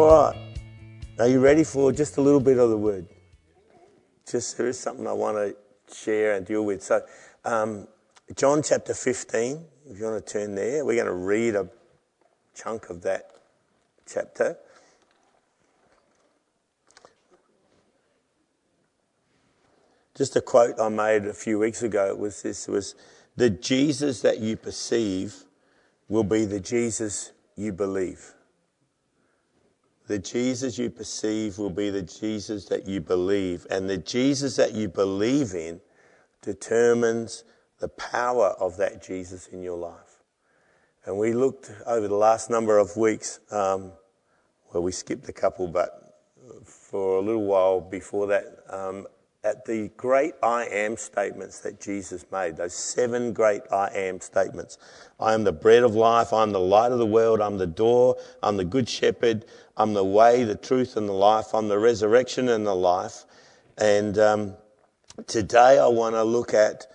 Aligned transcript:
All 0.00 0.32
right. 0.32 0.58
Are 1.18 1.28
you 1.28 1.40
ready 1.40 1.62
for 1.62 1.92
just 1.92 2.16
a 2.16 2.22
little 2.22 2.40
bit 2.40 2.56
of 2.56 2.70
the 2.70 2.76
word? 2.78 3.06
Just 4.26 4.56
there 4.56 4.66
is 4.66 4.78
something 4.78 5.06
I 5.06 5.12
want 5.12 5.36
to 5.36 5.94
share 5.94 6.36
and 6.36 6.46
deal 6.46 6.64
with. 6.64 6.82
So, 6.82 7.02
um, 7.44 7.86
John 8.34 8.62
chapter 8.62 8.94
15, 8.94 9.62
if 9.90 9.98
you 9.98 10.06
want 10.06 10.26
to 10.26 10.32
turn 10.32 10.54
there, 10.54 10.86
we're 10.86 10.94
going 10.94 11.04
to 11.04 11.12
read 11.12 11.54
a 11.54 11.68
chunk 12.54 12.88
of 12.88 13.02
that 13.02 13.30
chapter. 14.06 14.56
Just 20.16 20.34
a 20.34 20.40
quote 20.40 20.80
I 20.80 20.88
made 20.88 21.26
a 21.26 21.34
few 21.34 21.58
weeks 21.58 21.82
ago 21.82 22.14
was 22.14 22.40
this 22.40 22.66
was 22.66 22.94
the 23.36 23.50
Jesus 23.50 24.22
that 24.22 24.38
you 24.38 24.56
perceive 24.56 25.44
will 26.08 26.24
be 26.24 26.46
the 26.46 26.58
Jesus 26.58 27.32
you 27.54 27.74
believe. 27.74 28.32
The 30.10 30.18
Jesus 30.18 30.76
you 30.76 30.90
perceive 30.90 31.56
will 31.56 31.70
be 31.70 31.88
the 31.88 32.02
Jesus 32.02 32.64
that 32.64 32.88
you 32.88 33.00
believe. 33.00 33.64
And 33.70 33.88
the 33.88 33.96
Jesus 33.96 34.56
that 34.56 34.72
you 34.72 34.88
believe 34.88 35.54
in 35.54 35.80
determines 36.42 37.44
the 37.78 37.86
power 37.86 38.56
of 38.58 38.76
that 38.78 39.04
Jesus 39.04 39.46
in 39.46 39.62
your 39.62 39.78
life. 39.78 40.24
And 41.04 41.16
we 41.16 41.32
looked 41.32 41.70
over 41.86 42.08
the 42.08 42.16
last 42.16 42.50
number 42.50 42.76
of 42.76 42.96
weeks, 42.96 43.38
um, 43.52 43.92
well, 44.74 44.82
we 44.82 44.90
skipped 44.90 45.28
a 45.28 45.32
couple, 45.32 45.68
but 45.68 46.16
for 46.64 47.18
a 47.18 47.20
little 47.20 47.44
while 47.44 47.80
before 47.80 48.26
that, 48.26 48.46
um, 48.68 49.06
at 49.42 49.64
the 49.64 49.88
great 49.96 50.34
I 50.42 50.64
am 50.66 50.96
statements 50.96 51.60
that 51.60 51.80
Jesus 51.80 52.26
made, 52.30 52.56
those 52.56 52.74
seven 52.74 53.32
great 53.32 53.62
I 53.72 53.88
am 53.88 54.20
statements. 54.20 54.76
I 55.18 55.32
am 55.32 55.44
the 55.44 55.52
bread 55.52 55.82
of 55.82 55.94
life. 55.94 56.32
I'm 56.32 56.52
the 56.52 56.60
light 56.60 56.92
of 56.92 56.98
the 56.98 57.06
world. 57.06 57.40
I'm 57.40 57.56
the 57.56 57.66
door. 57.66 58.16
I'm 58.42 58.56
the 58.56 58.64
good 58.64 58.88
shepherd. 58.88 59.46
I'm 59.76 59.94
the 59.94 60.04
way, 60.04 60.44
the 60.44 60.56
truth, 60.56 60.96
and 60.96 61.08
the 61.08 61.14
life. 61.14 61.54
I'm 61.54 61.68
the 61.68 61.78
resurrection 61.78 62.48
and 62.48 62.66
the 62.66 62.74
life. 62.74 63.24
And 63.78 64.18
um, 64.18 64.54
today 65.26 65.78
I 65.78 65.86
want 65.86 66.14
to 66.16 66.24
look 66.24 66.52
at 66.52 66.86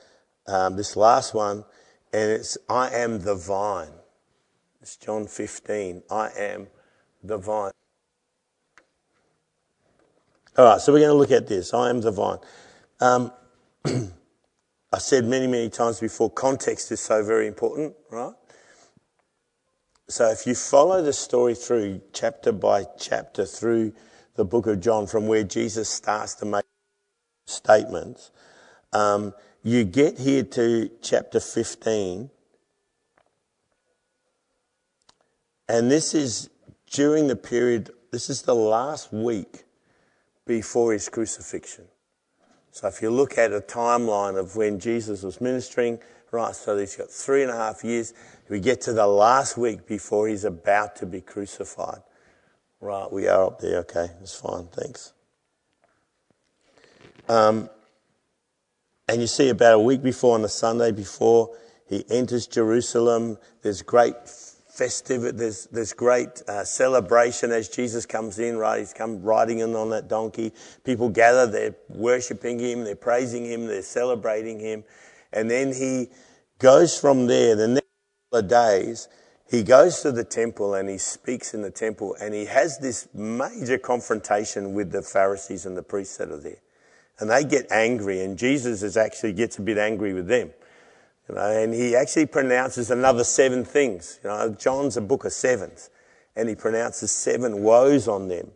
um, 0.48 0.76
this 0.78 0.96
last 0.96 1.34
one, 1.34 1.66
and 2.14 2.32
it's 2.32 2.58
I 2.70 2.90
am 2.92 3.20
the 3.20 3.36
vine. 3.36 3.94
It's 4.82 4.96
John 4.98 5.26
15. 5.26 6.04
I 6.12 6.30
am 6.38 6.68
the 7.24 7.38
vine. 7.38 7.72
All 10.58 10.64
right, 10.64 10.80
so 10.80 10.94
we're 10.94 11.00
going 11.00 11.12
to 11.12 11.18
look 11.18 11.32
at 11.32 11.48
this. 11.48 11.74
I 11.74 11.90
am 11.90 12.00
the 12.00 12.12
vine. 12.12 12.38
Um, 13.02 13.34
I 13.86 14.98
said 15.00 15.26
many, 15.26 15.48
many 15.48 15.70
times 15.70 16.00
before, 16.00 16.30
context 16.30 16.94
is 16.94 17.02
so 17.02 17.26
very 17.26 17.46
important, 17.46 17.94
right? 18.10 18.32
So 20.08 20.30
if 20.32 20.48
you 20.48 20.56
follow 20.56 21.02
the 21.02 21.12
story 21.12 21.56
through 21.56 22.00
chapter 22.14 22.54
by 22.54 22.86
chapter 22.98 23.46
through 23.46 23.92
the 24.36 24.46
book 24.46 24.66
of 24.68 24.80
John, 24.80 25.08
from 25.08 25.28
where 25.28 25.44
Jesus 25.44 25.90
starts 25.90 26.36
to 26.36 26.46
make 26.46 26.64
statements, 27.48 28.32
um, 28.94 29.34
you 29.62 29.84
get 29.84 30.20
here 30.20 30.44
to 30.44 30.90
chapter 31.02 31.42
15, 31.42 32.30
and 35.68 35.92
this 35.92 36.14
is 36.14 36.50
during 36.90 37.28
the 37.28 37.36
period, 37.36 37.90
this 38.12 38.30
is 38.30 38.44
the 38.44 38.56
last 38.56 39.12
week 39.12 39.65
before 40.46 40.94
his 40.94 41.10
crucifixion. 41.10 41.86
So 42.72 42.88
if 42.88 43.02
you 43.02 43.10
look 43.10 43.38
at 43.38 43.54
a 43.54 43.62
timeline 43.62 44.38
of 44.38 44.56
when 44.56 44.80
Jesus 44.80 45.24
was 45.24 45.40
ministering, 45.40 46.00
right, 46.32 46.54
so 46.54 46.78
he's 46.78 46.96
got 46.96 47.10
three 47.10 47.42
and 47.42 47.52
a 47.52 47.56
half 47.56 47.84
years. 47.84 48.14
We 48.50 48.60
get 48.60 48.82
to 48.82 48.94
the 48.94 49.08
last 49.08 49.58
week 49.58 49.88
before 49.88 50.28
he's 50.28 50.44
about 50.44 50.96
to 50.98 51.06
be 51.06 51.22
crucified. 51.22 52.02
Right, 52.82 53.12
we 53.12 53.28
are 53.28 53.46
up 53.46 53.60
there. 53.60 53.80
Okay, 53.80 54.08
that's 54.20 54.36
fine. 54.36 54.68
Thanks. 54.68 55.14
Um, 57.30 57.70
and 59.08 59.22
you 59.22 59.28
see 59.28 59.50
about 59.50 59.76
a 59.76 59.80
week 59.80 60.04
before, 60.04 60.36
on 60.36 60.42
the 60.42 60.50
Sunday 60.50 60.92
before, 60.92 61.56
he 61.88 62.04
enters 62.10 62.46
Jerusalem. 62.46 63.38
There's 63.62 63.82
great 63.82 64.16
festive. 64.76 65.38
There's, 65.38 65.68
there's 65.68 65.94
great 65.94 66.42
uh, 66.48 66.64
celebration 66.64 67.52
as 67.52 67.70
Jesus 67.70 68.06
comes 68.06 68.40
in, 68.40 68.58
right? 68.58 68.80
He's 68.80 68.94
come 68.94 69.22
riding 69.24 69.60
in 69.60 69.76
on 69.76 69.90
that 69.92 70.08
donkey. 70.08 70.52
People 70.84 71.10
gather, 71.10 71.48
they're 71.48 71.76
worshipping 71.90 72.60
him, 72.60 72.84
they're 72.84 72.96
praising 72.96 73.46
him, 73.46 73.68
they're 73.68 73.82
celebrating 73.82 74.60
him. 74.60 74.84
And 75.32 75.50
then 75.50 75.74
he 75.74 76.10
goes 76.60 77.00
from 77.00 77.28
there, 77.28 77.56
the 77.56 77.68
next 77.68 77.88
couple 78.32 78.46
of 78.46 78.50
days, 78.50 79.08
he 79.50 79.64
goes 79.64 80.02
to 80.02 80.12
the 80.12 80.24
temple 80.24 80.74
and 80.74 80.90
he 80.90 80.98
speaks 80.98 81.54
in 81.54 81.62
the 81.62 81.72
temple 81.72 82.16
and 82.20 82.34
he 82.34 82.46
has 82.46 82.80
this 82.80 83.08
major 83.14 83.78
confrontation 83.78 84.74
with 84.74 84.92
the 84.92 85.02
Pharisees 85.02 85.66
and 85.66 85.78
the 85.78 85.84
priests 85.84 86.18
that 86.18 86.32
are 86.32 86.40
there. 86.40 86.58
And 87.20 87.30
they 87.30 87.44
get 87.44 87.72
angry 87.72 88.22
and 88.22 88.38
Jesus 88.38 88.82
is 88.84 88.98
actually 88.98 89.34
gets 89.34 89.58
a 89.58 89.62
bit 89.62 89.78
angry 89.78 90.14
with 90.14 90.28
them. 90.28 90.52
You 91.30 91.36
know, 91.36 91.52
and 91.52 91.74
he 91.74 91.96
actually 91.96 92.28
pronounces 92.28 92.92
another 92.92 93.24
seven 93.24 93.66
things. 93.66 94.20
You 94.24 94.30
know, 94.30 94.56
John's 94.58 94.98
a 94.98 95.02
book 95.02 95.26
of 95.26 95.34
sevens, 95.34 95.90
and 96.36 96.48
he 96.48 96.56
pronounces 96.56 97.12
seven 97.12 97.64
woes 97.64 98.08
on 98.08 98.28
them, 98.28 98.52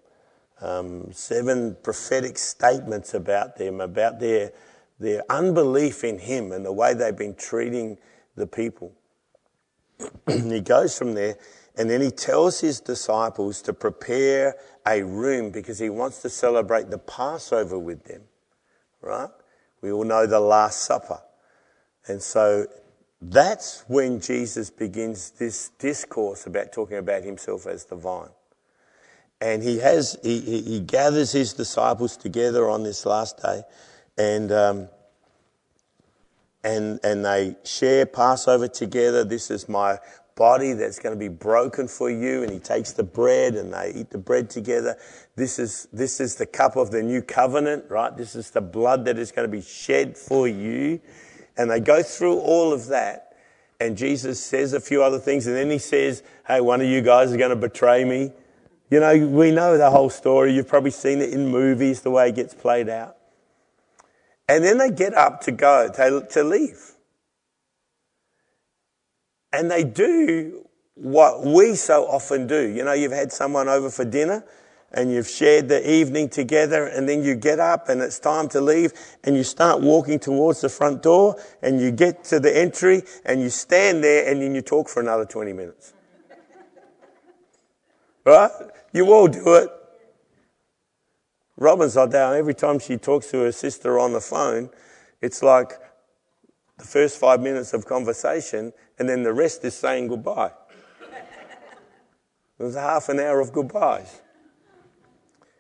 um, 0.62 1.12
seven 1.12 1.78
prophetic 1.82 2.38
statements 2.38 3.14
about 3.14 3.58
them, 3.58 3.82
about 3.82 4.20
their 4.20 4.52
their 5.00 5.24
unbelief 5.30 6.04
in 6.04 6.20
him 6.20 6.52
and 6.52 6.66
the 6.66 6.74
way 6.74 6.94
they've 6.94 7.16
been 7.16 7.36
treating 7.36 7.98
the 8.36 8.46
people. 8.46 8.94
he 10.28 10.62
goes 10.62 10.98
from 10.98 11.14
there, 11.14 11.38
and 11.78 11.90
then 11.90 12.02
he 12.02 12.12
tells 12.12 12.60
his 12.60 12.80
disciples 12.80 13.62
to 13.62 13.74
prepare 13.74 14.56
a 14.86 15.02
room 15.02 15.52
because 15.52 15.80
he 15.80 15.90
wants 15.90 16.22
to 16.22 16.30
celebrate 16.30 16.90
the 16.90 16.98
Passover 16.98 17.80
with 17.80 18.04
them. 18.04 18.22
Right? 19.02 19.30
We 19.82 19.92
all 19.92 20.04
know 20.04 20.26
the 20.26 20.40
Last 20.40 20.84
Supper. 20.84 21.22
And 22.08 22.22
so 22.22 22.68
that's 23.22 23.84
when 23.88 24.20
Jesus 24.20 24.70
begins 24.70 25.32
this 25.32 25.70
discourse 25.78 26.46
about 26.46 26.72
talking 26.72 26.98
about 26.98 27.24
himself 27.24 27.68
as 27.68 27.86
the 27.86 27.96
vine. 27.96 28.30
And 29.42 29.64
he 29.64 29.80
has, 29.80 30.18
he, 30.24 30.40
he 30.62 30.80
gathers 30.80 31.32
his 31.32 31.54
disciples 31.54 32.18
together 32.18 32.70
on 32.70 32.84
this 32.84 33.06
last 33.06 33.42
day 33.42 33.64
and, 34.18 34.52
um, 34.52 34.90
and, 36.64 37.00
and 37.04 37.24
they 37.24 37.56
share 37.64 38.06
Passover 38.06 38.68
together. 38.68 39.24
This 39.24 39.50
is 39.50 39.70
my 39.70 39.98
body 40.36 40.74
that's 40.74 41.00
going 41.00 41.16
to 41.16 41.20
be 41.20 41.30
broken 41.30 41.88
for 41.88 42.10
you. 42.10 42.44
And 42.44 42.52
he 42.52 42.60
takes 42.60 42.92
the 42.92 43.04
bread 43.04 43.56
and 43.56 43.74
they 43.74 43.94
eat 43.96 44.10
the 44.10 44.18
bread 44.18 44.50
together. 44.50 44.98
This 45.36 45.58
is, 45.58 45.88
this 45.94 46.20
is 46.20 46.36
the 46.36 46.46
cup 46.46 46.76
of 46.76 46.92
the 46.92 47.02
new 47.02 47.22
covenant, 47.22 47.86
right? 47.90 48.16
This 48.16 48.36
is 48.36 48.52
the 48.52 48.62
blood 48.62 49.06
that 49.06 49.18
is 49.18 49.32
going 49.32 49.48
to 49.48 49.52
be 49.52 49.62
shed 49.62 50.18
for 50.18 50.48
you. 50.48 51.00
And 51.60 51.70
they 51.70 51.82
go 51.82 52.02
through 52.02 52.40
all 52.40 52.72
of 52.72 52.88
that. 52.88 53.36
And 53.82 53.98
Jesus 53.98 54.42
says 54.42 54.72
a 54.72 54.80
few 54.80 55.04
other 55.04 55.20
things. 55.20 55.46
And 55.46 55.58
then 55.58 55.70
he 55.70 55.78
says, 55.78 56.24
Hey, 56.48 56.62
one 56.62 56.80
of 56.80 56.88
you 56.88 57.02
guys 57.02 57.32
is 57.32 57.38
going 57.38 57.50
to 57.50 57.58
betray 57.58 58.06
me. 58.06 58.32
You 58.90 59.02
know, 59.02 59.28
we 59.28 59.52
know 59.52 59.78
the 59.78 59.92
whole 59.92 60.10
story. 60.10 60.54
You've 60.54 60.70
probably 60.70 60.92
seen 60.92 61.20
it 61.20 61.32
in 61.32 61.50
movies, 61.50 62.00
the 62.00 62.12
way 62.12 62.30
it 62.30 62.36
gets 62.36 62.54
played 62.54 62.88
out. 62.88 63.18
And 64.48 64.64
then 64.64 64.78
they 64.78 64.90
get 64.90 65.14
up 65.14 65.42
to 65.42 65.52
go, 65.52 65.90
to, 65.90 66.26
to 66.32 66.44
leave. 66.44 66.94
And 69.52 69.70
they 69.70 69.84
do 69.84 70.66
what 70.96 71.46
we 71.46 71.76
so 71.76 72.06
often 72.06 72.48
do. 72.48 72.68
You 72.70 72.86
know, 72.86 72.94
you've 72.94 73.12
had 73.12 73.34
someone 73.34 73.68
over 73.68 73.90
for 73.90 74.06
dinner 74.06 74.46
and 74.92 75.12
you've 75.12 75.30
shared 75.30 75.70
the 75.70 75.90
evening 75.90 76.30
together 76.30 76.88
and 76.88 77.08
then 77.08 77.24
you 77.24 77.36
get 77.36 77.60
up 77.60 77.90
and 77.90 78.02
it's 78.02 78.20
time 78.20 78.48
to 78.50 78.62
leave 78.62 78.92
and 79.24 79.36
you 79.36 79.44
start 79.44 79.82
walking 79.82 80.20
towards 80.20 80.62
the 80.62 80.70
front 80.70 81.04
door 81.04 81.36
and 81.62 81.80
you 81.80 81.92
get 81.92 82.24
to 82.26 82.40
the 82.40 82.56
entry 82.56 83.04
and 83.26 83.42
you 83.42 83.50
stand 83.50 84.04
there 84.04 84.30
and 84.30 84.42
then 84.42 84.56
you 84.56 84.62
talk 84.62 84.90
for 84.90 85.02
another 85.02 85.26
20 85.26 85.54
minutes. 85.54 85.94
right? 88.26 88.52
You 88.94 89.14
all 89.14 89.28
do 89.28 89.56
it. 89.56 89.70
Robin's 91.58 91.96
like 91.96 92.12
that. 92.12 92.34
Every 92.34 92.54
time 92.54 92.80
she 92.80 92.98
talks 92.98 93.30
to 93.32 93.40
her 93.42 93.52
sister 93.52 94.00
on 94.00 94.14
the 94.14 94.22
phone, 94.22 94.70
it's 95.22 95.44
like 95.44 95.74
the 96.78 96.86
first 96.86 97.20
five 97.20 97.42
minutes 97.42 97.74
of 97.74 97.86
conversation 97.86 98.74
and 98.98 99.08
then 99.08 99.24
the 99.24 99.34
rest 99.34 99.64
is 99.66 99.76
saying 99.76 100.08
goodbye. 100.08 100.52
There's 102.58 102.76
half 102.76 103.10
an 103.10 103.20
hour 103.20 103.40
of 103.40 103.54
goodbyes. 103.54 104.22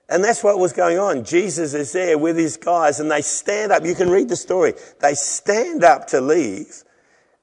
And 0.10 0.24
that's 0.24 0.44
what 0.44 0.58
was 0.58 0.74
going 0.74 0.98
on. 0.98 1.24
Jesus 1.24 1.76
is 1.76 1.92
there 1.92 2.18
with 2.18 2.36
his 2.36 2.58
guys 2.58 3.00
and 3.00 3.12
they 3.12 3.22
stand 3.22 3.72
up. 3.72 3.86
You 3.86 3.94
can 3.94 4.10
read 4.10 4.28
the 4.28 4.36
story. 4.36 4.74
They 5.00 5.14
stand 5.14 5.84
up 5.84 6.08
to 6.08 6.20
leave. 6.20 6.84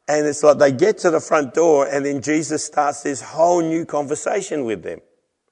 And 0.08 0.26
it's 0.26 0.42
like 0.42 0.58
they 0.58 0.72
get 0.72 0.98
to 0.98 1.10
the 1.10 1.20
front 1.20 1.54
door 1.54 1.86
and 1.86 2.04
then 2.04 2.20
Jesus 2.22 2.64
starts 2.64 3.02
this 3.02 3.20
whole 3.22 3.60
new 3.60 3.84
conversation 3.84 4.64
with 4.64 4.82
them. 4.82 5.00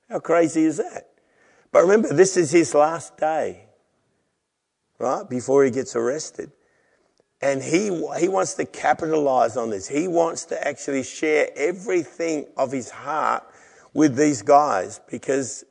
How 0.09 0.19
crazy 0.19 0.65
is 0.65 0.79
that? 0.79 1.11
But 1.71 1.83
remember, 1.83 2.13
this 2.13 2.37
is 2.37 2.51
his 2.51 2.75
last 2.75 3.17
day, 3.17 3.67
right? 4.99 5.29
Before 5.29 5.65
he 5.65 5.71
gets 5.71 5.95
arrested. 5.95 6.51
And 7.41 7.63
he, 7.63 7.87
he 8.19 8.29
wants 8.29 8.55
to 8.55 8.65
capitalize 8.65 9.57
on 9.57 9.71
this. 9.71 9.89
He 9.89 10.09
wants 10.09 10.47
to 10.47 10.67
actually 10.67 11.03
share 11.03 11.49
everything 11.55 12.47
of 12.57 12.73
his 12.73 12.91
heart 12.91 13.45
with 13.93 14.17
these 14.17 14.43
guys 14.43 15.01
because 15.11 15.65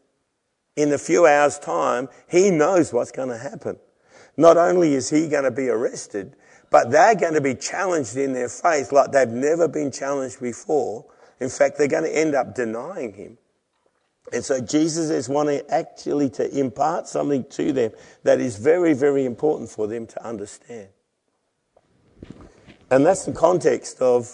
in 0.75 0.91
a 0.91 0.97
few 0.97 1.25
hours' 1.25 1.59
time, 1.59 2.09
he 2.29 2.49
knows 2.49 2.91
what's 2.91 3.11
going 3.11 3.29
to 3.29 3.37
happen. 3.37 3.77
Not 4.37 4.57
only 4.57 4.95
is 4.95 5.09
he 5.09 5.27
going 5.27 5.43
to 5.43 5.51
be 5.51 5.69
arrested, 5.69 6.35
but 6.71 6.89
they're 6.89 7.15
going 7.15 7.35
to 7.35 7.41
be 7.41 7.53
challenged 7.53 8.17
in 8.17 8.33
their 8.33 8.49
faith 8.49 8.91
like 8.91 9.11
they've 9.11 9.29
never 9.29 9.67
been 9.67 9.91
challenged 9.91 10.41
before. 10.41 11.05
In 11.39 11.49
fact, 11.49 11.77
they're 11.77 11.87
going 11.87 12.03
to 12.03 12.17
end 12.17 12.33
up 12.33 12.55
denying 12.55 13.13
him. 13.13 13.37
And 14.31 14.43
so 14.43 14.59
Jesus 14.59 15.09
is 15.11 15.29
wanting 15.29 15.61
actually 15.69 16.29
to 16.31 16.49
impart 16.57 17.07
something 17.07 17.45
to 17.51 17.73
them 17.73 17.91
that 18.23 18.39
is 18.39 18.57
very, 18.57 18.93
very 18.93 19.25
important 19.25 19.69
for 19.69 19.85
them 19.85 20.07
to 20.07 20.25
understand. 20.25 20.87
And 22.89 23.05
that's 23.05 23.25
the 23.25 23.33
context 23.33 24.01
of 24.01 24.31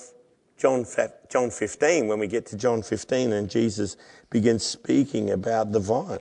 John, 0.57 0.85
John 1.29 1.49
15, 1.49 2.07
when 2.07 2.19
we 2.19 2.27
get 2.27 2.45
to 2.47 2.57
John 2.57 2.83
15 2.83 3.33
and 3.33 3.49
Jesus 3.49 3.97
begins 4.29 4.63
speaking 4.63 5.31
about 5.31 5.71
the 5.71 5.79
vine. 5.79 6.19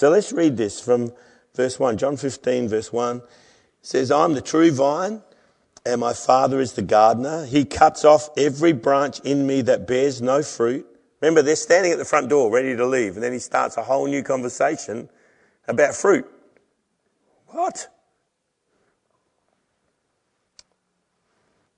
So 0.00 0.08
let's 0.08 0.32
read 0.32 0.56
this 0.56 0.80
from 0.80 1.12
verse 1.54 1.78
1. 1.78 1.98
John 1.98 2.16
15, 2.16 2.70
verse 2.70 2.90
1 2.90 3.20
says, 3.82 4.10
I'm 4.10 4.32
the 4.32 4.40
true 4.40 4.72
vine, 4.72 5.20
and 5.84 6.00
my 6.00 6.14
Father 6.14 6.58
is 6.58 6.72
the 6.72 6.80
gardener. 6.80 7.44
He 7.44 7.66
cuts 7.66 8.02
off 8.02 8.30
every 8.34 8.72
branch 8.72 9.20
in 9.24 9.46
me 9.46 9.60
that 9.60 9.86
bears 9.86 10.22
no 10.22 10.42
fruit. 10.42 10.86
Remember, 11.20 11.42
they're 11.42 11.54
standing 11.54 11.92
at 11.92 11.98
the 11.98 12.06
front 12.06 12.30
door 12.30 12.50
ready 12.50 12.74
to 12.74 12.86
leave, 12.86 13.16
and 13.16 13.22
then 13.22 13.34
he 13.34 13.38
starts 13.38 13.76
a 13.76 13.82
whole 13.82 14.06
new 14.06 14.22
conversation 14.22 15.10
about 15.68 15.94
fruit. 15.94 16.26
What? 17.48 17.86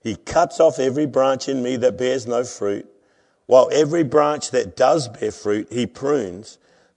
He 0.01 0.15
cuts 0.15 0.61
off 0.61 0.79
every 0.79 1.07
branch 1.07 1.49
in 1.49 1.61
me 1.61 1.75
that 1.75 1.99
bears 1.99 2.29
no 2.29 2.45
fruit, 2.45 2.87
while 3.47 3.69
every 3.73 4.05
branch 4.05 4.53
that 4.53 4.77
does 4.77 5.09
bear 5.09 5.33
fruit, 5.33 5.73
he 5.73 5.87
prunes 5.89 6.59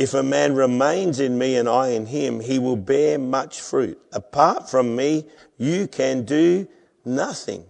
If 0.00 0.14
a 0.14 0.22
man 0.22 0.54
remains 0.54 1.20
in 1.20 1.36
me 1.36 1.56
and 1.56 1.68
I 1.68 1.88
in 1.88 2.06
him, 2.06 2.40
he 2.40 2.58
will 2.58 2.78
bear 2.78 3.18
much 3.18 3.60
fruit. 3.60 4.00
Apart 4.14 4.70
from 4.70 4.96
me, 4.96 5.26
you 5.58 5.86
can 5.86 6.24
do 6.24 6.66
nothing. 7.04 7.66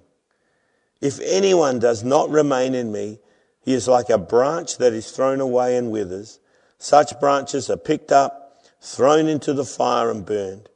If 1.01 1.19
anyone 1.19 1.81
does 1.81 2.05
not 2.05 2.31
remain 2.31 2.77
in 2.77 2.93
me, 2.93 3.19
he 3.63 3.75
is 3.75 3.89
like 3.89 4.11
a 4.11 4.17
branch 4.17 4.79
that 4.79 4.93
is 4.93 5.11
thrown 5.11 5.41
away 5.41 5.77
and 5.77 5.91
withers. 5.91 6.39
Such 6.79 7.19
branches 7.19 7.69
are 7.69 7.77
picked 7.77 8.13
up, 8.13 8.63
thrown 8.81 9.27
into 9.27 9.53
the 9.53 9.65
fire 9.65 10.09
and 10.09 10.25
burned. 10.25 10.69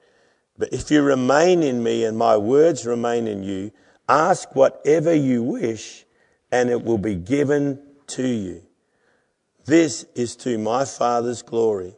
But 0.58 0.72
if 0.72 0.90
you 0.90 1.02
remain 1.02 1.62
in 1.62 1.84
me 1.84 2.04
and 2.04 2.18
my 2.18 2.36
words 2.36 2.84
remain 2.84 3.28
in 3.28 3.44
you, 3.44 3.70
ask 4.08 4.56
whatever 4.56 5.14
you 5.14 5.44
wish 5.44 6.04
and 6.50 6.68
it 6.68 6.82
will 6.82 6.98
be 6.98 7.14
given 7.14 7.80
to 8.08 8.26
you. 8.26 8.64
This 9.66 10.04
is 10.14 10.36
to 10.36 10.58
my 10.58 10.84
Father's 10.84 11.42
glory, 11.42 11.96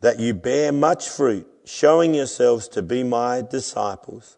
that 0.00 0.18
you 0.18 0.34
bear 0.34 0.72
much 0.72 1.08
fruit, 1.08 1.46
showing 1.64 2.14
yourselves 2.14 2.66
to 2.68 2.82
be 2.82 3.04
my 3.04 3.42
disciples. 3.42 4.36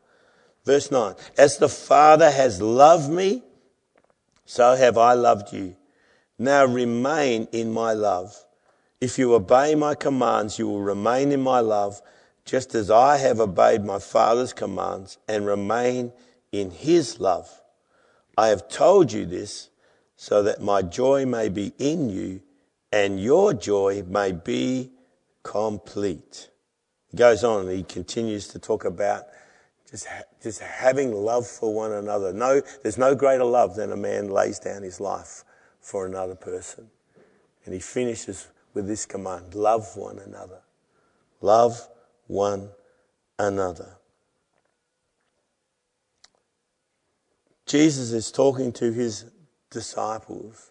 Verse 0.64 0.90
9, 0.90 1.14
as 1.38 1.56
the 1.56 1.68
Father 1.68 2.30
has 2.30 2.60
loved 2.60 3.10
me, 3.10 3.42
so 4.44 4.76
have 4.76 4.98
I 4.98 5.14
loved 5.14 5.52
you. 5.52 5.76
Now 6.38 6.66
remain 6.66 7.48
in 7.52 7.72
my 7.72 7.94
love. 7.94 8.36
If 9.00 9.18
you 9.18 9.34
obey 9.34 9.74
my 9.74 9.94
commands, 9.94 10.58
you 10.58 10.68
will 10.68 10.82
remain 10.82 11.32
in 11.32 11.40
my 11.40 11.60
love, 11.60 12.02
just 12.44 12.74
as 12.74 12.90
I 12.90 13.16
have 13.16 13.40
obeyed 13.40 13.84
my 13.84 13.98
Father's 13.98 14.52
commands 14.52 15.18
and 15.26 15.46
remain 15.46 16.12
in 16.52 16.70
his 16.70 17.18
love. 17.18 17.62
I 18.36 18.48
have 18.48 18.68
told 18.68 19.12
you 19.12 19.24
this 19.24 19.70
so 20.16 20.42
that 20.42 20.60
my 20.60 20.82
joy 20.82 21.24
may 21.24 21.48
be 21.48 21.72
in 21.78 22.10
you 22.10 22.42
and 22.92 23.20
your 23.20 23.52
joy 23.54 24.02
may 24.06 24.32
be 24.32 24.90
complete. 25.42 26.50
He 27.10 27.16
goes 27.16 27.44
on 27.44 27.68
and 27.68 27.76
he 27.76 27.82
continues 27.82 28.48
to 28.48 28.58
talk 28.58 28.84
about 28.84 29.24
just, 29.90 30.06
just 30.42 30.60
having 30.60 31.12
love 31.12 31.46
for 31.46 31.72
one 31.72 31.92
another. 31.92 32.32
No, 32.32 32.60
there's 32.82 32.98
no 32.98 33.14
greater 33.14 33.44
love 33.44 33.74
than 33.76 33.92
a 33.92 33.96
man 33.96 34.28
lays 34.28 34.58
down 34.58 34.82
his 34.82 35.00
life 35.00 35.44
for 35.80 36.06
another 36.06 36.34
person. 36.34 36.90
And 37.64 37.74
he 37.74 37.80
finishes 37.80 38.48
with 38.74 38.86
this 38.86 39.06
command 39.06 39.54
love 39.54 39.96
one 39.96 40.18
another. 40.18 40.60
Love 41.40 41.88
one 42.26 42.70
another. 43.38 43.96
Jesus 47.66 48.12
is 48.12 48.32
talking 48.32 48.72
to 48.72 48.92
his 48.92 49.26
disciples 49.70 50.70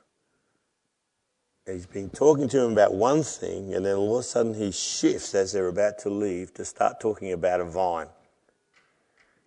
he's 1.68 1.86
been 1.86 2.10
talking 2.10 2.48
to 2.50 2.64
him 2.64 2.72
about 2.72 2.94
one 2.94 3.24
thing, 3.24 3.74
and 3.74 3.86
then 3.86 3.96
all 3.96 4.16
of 4.16 4.22
a 4.22 4.24
sudden 4.24 4.54
he 4.54 4.72
shifts 4.72 5.36
as 5.36 5.52
they're 5.52 5.68
about 5.68 6.00
to 6.00 6.10
leave 6.10 6.54
to 6.56 6.66
start 6.66 7.00
talking 7.00 7.34
about 7.34 7.62
a 7.62 7.66
vine, 7.66 8.08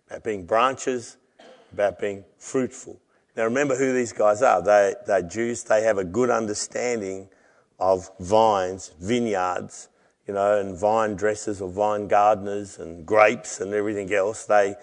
about 0.07 0.23
being 0.23 0.45
branches, 0.45 1.17
about 1.73 1.99
being 1.99 2.23
fruitful. 2.37 2.99
Now 3.35 3.45
remember 3.45 3.75
who 3.75 3.93
these 3.93 4.13
guys 4.13 4.41
are. 4.41 4.61
They, 4.61 4.93
they're 5.07 5.21
Jews. 5.21 5.63
They 5.63 5.83
have 5.83 5.97
a 5.97 6.03
good 6.03 6.29
understanding 6.29 7.29
of 7.79 8.09
vines, 8.19 8.91
vineyards, 8.99 9.89
you 10.27 10.33
know, 10.33 10.59
and 10.59 10.77
vine 10.77 11.15
dressers 11.15 11.61
or 11.61 11.69
vine 11.69 12.07
gardeners 12.07 12.77
and 12.77 13.05
grapes 13.05 13.59
and 13.59 13.73
everything 13.73 14.13
else. 14.13 14.45
They, 14.45 14.75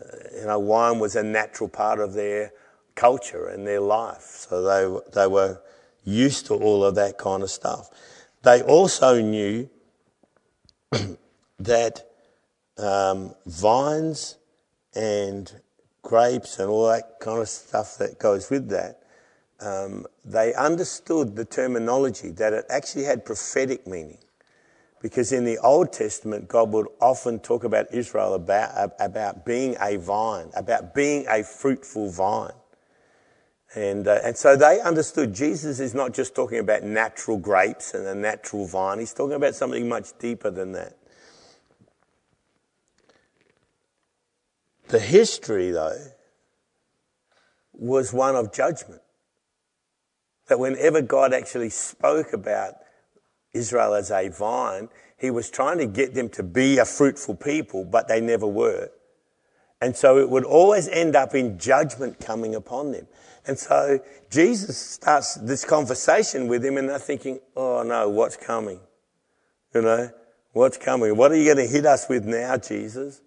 uh, 0.00 0.16
you 0.34 0.46
know, 0.46 0.58
wine 0.58 0.98
was 0.98 1.16
a 1.16 1.22
natural 1.22 1.68
part 1.68 2.00
of 2.00 2.12
their 2.12 2.52
culture 2.94 3.46
and 3.46 3.66
their 3.66 3.80
life. 3.80 4.46
So 4.48 4.62
they, 4.62 5.10
they 5.12 5.26
were 5.26 5.60
used 6.04 6.46
to 6.46 6.54
all 6.54 6.84
of 6.84 6.94
that 6.94 7.18
kind 7.18 7.42
of 7.42 7.50
stuff. 7.50 7.90
They 8.42 8.62
also 8.62 9.20
knew 9.20 9.68
that 11.58 12.06
um, 12.78 13.34
vines 13.46 14.36
and 14.94 15.60
grapes 16.02 16.58
and 16.58 16.68
all 16.68 16.88
that 16.88 17.18
kind 17.20 17.40
of 17.40 17.48
stuff 17.48 17.96
that 17.98 18.18
goes 18.18 18.50
with 18.50 18.68
that, 18.68 19.00
um, 19.60 20.06
they 20.24 20.52
understood 20.54 21.36
the 21.36 21.44
terminology 21.44 22.30
that 22.30 22.52
it 22.52 22.64
actually 22.68 23.04
had 23.04 23.24
prophetic 23.24 23.86
meaning. 23.86 24.18
Because 25.00 25.32
in 25.32 25.44
the 25.44 25.58
Old 25.58 25.92
Testament, 25.92 26.48
God 26.48 26.70
would 26.72 26.86
often 27.00 27.38
talk 27.38 27.64
about 27.64 27.92
Israel 27.92 28.34
about, 28.34 28.92
about 28.98 29.44
being 29.44 29.76
a 29.80 29.96
vine, 29.96 30.50
about 30.56 30.94
being 30.94 31.26
a 31.28 31.42
fruitful 31.42 32.10
vine. 32.10 32.52
And, 33.74 34.06
uh, 34.06 34.20
and 34.22 34.36
so 34.36 34.56
they 34.56 34.80
understood 34.80 35.34
Jesus 35.34 35.80
is 35.80 35.94
not 35.94 36.12
just 36.12 36.34
talking 36.34 36.58
about 36.58 36.84
natural 36.84 37.38
grapes 37.38 37.92
and 37.92 38.06
a 38.06 38.14
natural 38.14 38.66
vine. 38.66 39.00
He's 39.00 39.12
talking 39.12 39.34
about 39.34 39.56
something 39.56 39.88
much 39.88 40.16
deeper 40.18 40.50
than 40.50 40.72
that. 40.72 40.96
The 44.88 45.00
history, 45.00 45.72
though, 45.72 45.98
was 47.72 48.12
one 48.12 48.36
of 48.36 48.52
judgment. 48.52 49.00
That 50.46 50.60
whenever 50.60 51.02
God 51.02 51.32
actually 51.32 51.70
spoke 51.70 52.32
about 52.32 52.74
Israel 53.52 53.94
as 53.94 54.10
a 54.10 54.28
vine, 54.28 54.88
he 55.18 55.30
was 55.30 55.50
trying 55.50 55.78
to 55.78 55.86
get 55.86 56.14
them 56.14 56.28
to 56.30 56.42
be 56.42 56.78
a 56.78 56.84
fruitful 56.84 57.36
people, 57.36 57.84
but 57.84 58.06
they 58.06 58.20
never 58.20 58.46
were. 58.46 58.90
And 59.80 59.96
so 59.96 60.18
it 60.18 60.30
would 60.30 60.44
always 60.44 60.86
end 60.88 61.16
up 61.16 61.34
in 61.34 61.58
judgment 61.58 62.20
coming 62.20 62.54
upon 62.54 62.92
them. 62.92 63.06
And 63.46 63.58
so 63.58 64.00
Jesus 64.30 64.78
starts 64.78 65.34
this 65.34 65.64
conversation 65.64 66.48
with 66.48 66.64
him 66.64 66.78
and 66.78 66.88
they're 66.88 66.98
thinking, 66.98 67.40
oh 67.56 67.82
no, 67.82 68.08
what's 68.08 68.36
coming? 68.36 68.80
You 69.74 69.82
know, 69.82 70.10
what's 70.52 70.78
coming? 70.78 71.16
What 71.16 71.32
are 71.32 71.36
you 71.36 71.52
going 71.52 71.66
to 71.66 71.72
hit 71.72 71.84
us 71.84 72.08
with 72.08 72.24
now, 72.24 72.56
Jesus? 72.56 73.20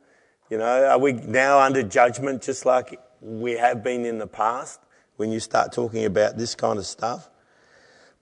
You 0.50 0.58
know, 0.58 0.86
are 0.86 0.98
we 0.98 1.14
now 1.14 1.60
under 1.60 1.84
judgment 1.84 2.42
just 2.42 2.66
like 2.66 3.00
we 3.22 3.54
have 3.54 3.84
been 3.84 4.06
in 4.06 4.18
the 4.18 4.28
past 4.28 4.80
when 5.18 5.32
you 5.32 5.40
start 5.40 5.74
talking 5.74 6.06
about 6.06 6.38
this 6.38 6.56
kind 6.56 6.80
of 6.80 6.86
stuff? 6.86 7.30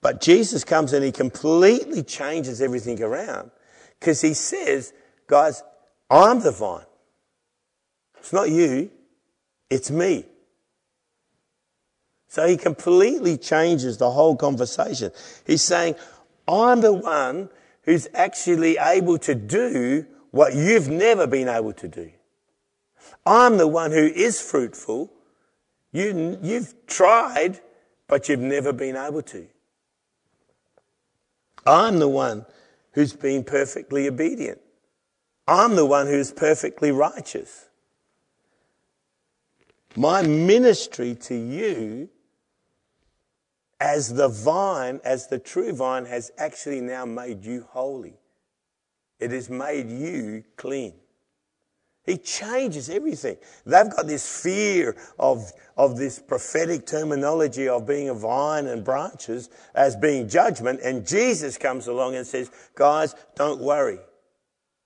But 0.02 0.20
Jesus 0.20 0.64
comes 0.64 0.92
and 0.92 1.04
he 1.04 1.12
completely 1.12 2.02
changes 2.02 2.60
everything 2.60 3.02
around 3.02 3.50
because 3.98 4.20
he 4.20 4.34
says, 4.34 4.92
guys, 5.26 5.62
I'm 6.10 6.40
the 6.40 6.50
vine. 6.52 6.84
It's 8.18 8.32
not 8.32 8.50
you. 8.50 8.90
It's 9.70 9.90
me. 9.90 10.26
So 12.36 12.46
he 12.46 12.58
completely 12.58 13.38
changes 13.38 13.96
the 13.96 14.10
whole 14.10 14.36
conversation. 14.36 15.10
He's 15.46 15.62
saying, 15.62 15.94
I'm 16.46 16.82
the 16.82 16.92
one 16.92 17.48
who's 17.84 18.08
actually 18.12 18.76
able 18.76 19.16
to 19.20 19.34
do 19.34 20.04
what 20.32 20.52
you've 20.52 20.90
never 20.90 21.26
been 21.26 21.48
able 21.48 21.72
to 21.72 21.88
do. 21.88 22.10
I'm 23.24 23.56
the 23.56 23.66
one 23.66 23.90
who 23.90 24.04
is 24.04 24.38
fruitful. 24.38 25.10
You, 25.92 26.38
you've 26.42 26.74
tried, 26.86 27.62
but 28.06 28.28
you've 28.28 28.40
never 28.40 28.74
been 28.74 28.96
able 28.96 29.22
to. 29.22 29.46
I'm 31.64 31.98
the 31.98 32.08
one 32.08 32.44
who's 32.92 33.14
been 33.14 33.44
perfectly 33.44 34.08
obedient. 34.08 34.60
I'm 35.48 35.74
the 35.74 35.86
one 35.86 36.06
who's 36.06 36.32
perfectly 36.32 36.92
righteous. 36.92 37.70
My 39.96 40.20
ministry 40.20 41.14
to 41.14 41.34
you 41.34 42.10
as 43.80 44.14
the 44.14 44.28
vine, 44.28 45.00
as 45.04 45.26
the 45.26 45.38
true 45.38 45.72
vine, 45.72 46.06
has 46.06 46.30
actually 46.38 46.80
now 46.80 47.04
made 47.04 47.44
you 47.44 47.66
holy. 47.70 48.18
It 49.18 49.30
has 49.30 49.48
made 49.48 49.90
you 49.90 50.44
clean. 50.56 50.94
He 52.04 52.16
changes 52.18 52.88
everything. 52.88 53.36
They've 53.64 53.90
got 53.90 54.06
this 54.06 54.42
fear 54.42 54.96
of, 55.18 55.52
of 55.76 55.98
this 55.98 56.20
prophetic 56.20 56.86
terminology 56.86 57.68
of 57.68 57.84
being 57.84 58.08
a 58.08 58.14
vine 58.14 58.68
and 58.68 58.84
branches 58.84 59.50
as 59.74 59.96
being 59.96 60.28
judgment. 60.28 60.80
And 60.84 61.04
Jesus 61.04 61.58
comes 61.58 61.88
along 61.88 62.14
and 62.14 62.24
says, 62.24 62.50
guys, 62.76 63.14
don't 63.34 63.60
worry. 63.60 63.98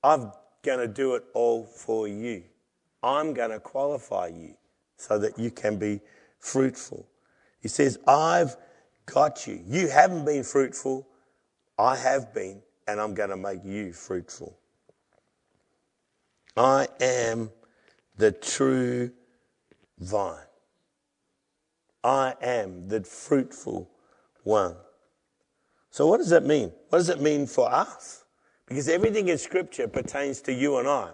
I'm 0.02 0.32
going 0.62 0.78
to 0.78 0.88
do 0.88 1.14
it 1.14 1.24
all 1.34 1.64
for 1.64 2.08
you. 2.08 2.42
I'm 3.02 3.34
going 3.34 3.50
to 3.50 3.60
qualify 3.60 4.28
you 4.28 4.54
so 4.96 5.18
that 5.18 5.38
you 5.38 5.50
can 5.50 5.78
be 5.78 6.00
fruitful. 6.38 7.06
He 7.60 7.68
says, 7.68 7.98
I've 8.06 8.56
got 9.12 9.46
you. 9.46 9.62
You 9.66 9.88
haven't 9.88 10.24
been 10.24 10.44
fruitful. 10.44 11.06
I 11.78 11.96
have 11.96 12.34
been, 12.34 12.62
and 12.86 13.00
I'm 13.00 13.14
going 13.14 13.30
to 13.30 13.36
make 13.36 13.64
you 13.64 13.92
fruitful. 13.92 14.56
I 16.56 16.88
am 17.00 17.50
the 18.16 18.32
true 18.32 19.10
vine. 19.98 20.36
I 22.02 22.34
am 22.40 22.88
the 22.88 23.02
fruitful 23.02 23.90
one. 24.42 24.76
So, 25.90 26.06
what 26.06 26.18
does 26.18 26.30
that 26.30 26.44
mean? 26.44 26.72
What 26.88 26.98
does 26.98 27.08
it 27.08 27.20
mean 27.20 27.46
for 27.46 27.70
us? 27.70 28.24
Because 28.66 28.88
everything 28.88 29.28
in 29.28 29.38
Scripture 29.38 29.88
pertains 29.88 30.40
to 30.42 30.52
you 30.52 30.78
and 30.78 30.88
I, 30.88 31.10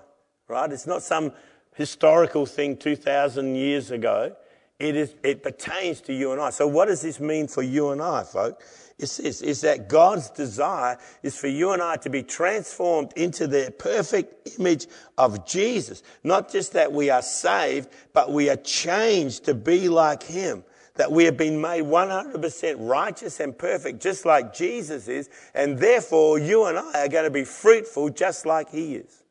right? 0.49 0.71
It's 0.71 0.87
not 0.87 1.03
some 1.03 1.33
historical 1.75 2.45
thing 2.45 2.77
2,000 2.77 3.55
years 3.57 3.91
ago. 3.91 4.37
It, 4.79 4.95
is, 4.95 5.15
it 5.23 5.43
pertains 5.43 6.03
to 6.03 6.13
you 6.13 6.33
and 6.33 6.41
I. 6.41 6.51
So, 6.51 6.67
what 6.67 6.87
does 6.87 7.01
this 7.01 7.19
mean 7.19 7.49
for 7.49 7.63
you 7.63 7.91
and 7.91 8.03
I, 8.03 8.25
folks? 8.25 8.93
It's 8.99 9.19
this, 9.19 9.43
is 9.43 9.61
that 9.63 9.89
God's 9.89 10.31
desire 10.31 10.99
is 11.23 11.39
for 11.39 11.49
you 11.49 11.73
and 11.73 11.83
I 11.83 11.97
to 11.97 12.11
be 12.11 12.23
transformed 12.23 13.13
into 13.15 13.47
the 13.47 13.73
perfect 13.79 14.59
image 14.59 14.87
of 15.19 15.47
Jesus. 15.47 16.03
Not 16.25 16.51
just 16.51 16.73
that 16.73 16.93
we 16.93 17.11
are 17.11 17.23
saved, 17.23 17.91
but 18.15 18.33
we 18.33 18.49
are 18.49 18.57
changed 18.57 19.45
to 19.45 19.55
be 19.55 19.89
like 19.89 20.23
Him. 20.23 20.65
That 20.95 21.13
we 21.13 21.25
have 21.25 21.37
been 21.37 21.61
made 21.61 21.85
100% 21.85 22.77
righteous 22.79 23.41
and 23.41 23.57
perfect, 23.57 24.01
just 24.01 24.25
like 24.25 24.55
Jesus 24.55 25.09
is. 25.09 25.29
And 25.55 25.79
therefore, 25.79 26.39
you 26.39 26.65
and 26.65 26.79
I 26.79 27.05
are 27.05 27.09
going 27.09 27.25
to 27.25 27.31
be 27.31 27.45
fruitful 27.45 28.11
just 28.11 28.47
like 28.47 28.71
He 28.71 28.97
is. 28.97 29.23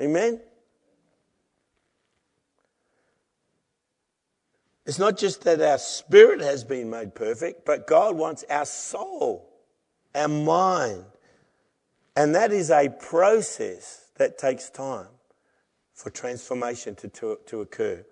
Amen? 0.00 0.40
It's 4.90 4.98
not 4.98 5.16
just 5.16 5.42
that 5.42 5.62
our 5.62 5.78
spirit 5.78 6.40
has 6.40 6.64
been 6.64 6.90
made 6.90 7.14
perfect, 7.14 7.64
but 7.64 7.86
God 7.86 8.16
wants 8.16 8.44
our 8.50 8.64
soul, 8.64 9.48
our 10.16 10.26
mind. 10.26 11.04
And 12.16 12.34
that 12.34 12.50
is 12.50 12.72
a 12.72 12.88
process 12.88 14.06
that 14.16 14.36
takes 14.36 14.68
time 14.68 15.06
for 15.94 16.10
transformation 16.10 16.96
to, 16.96 17.08
to, 17.08 17.38
to 17.46 17.60
occur 17.60 18.04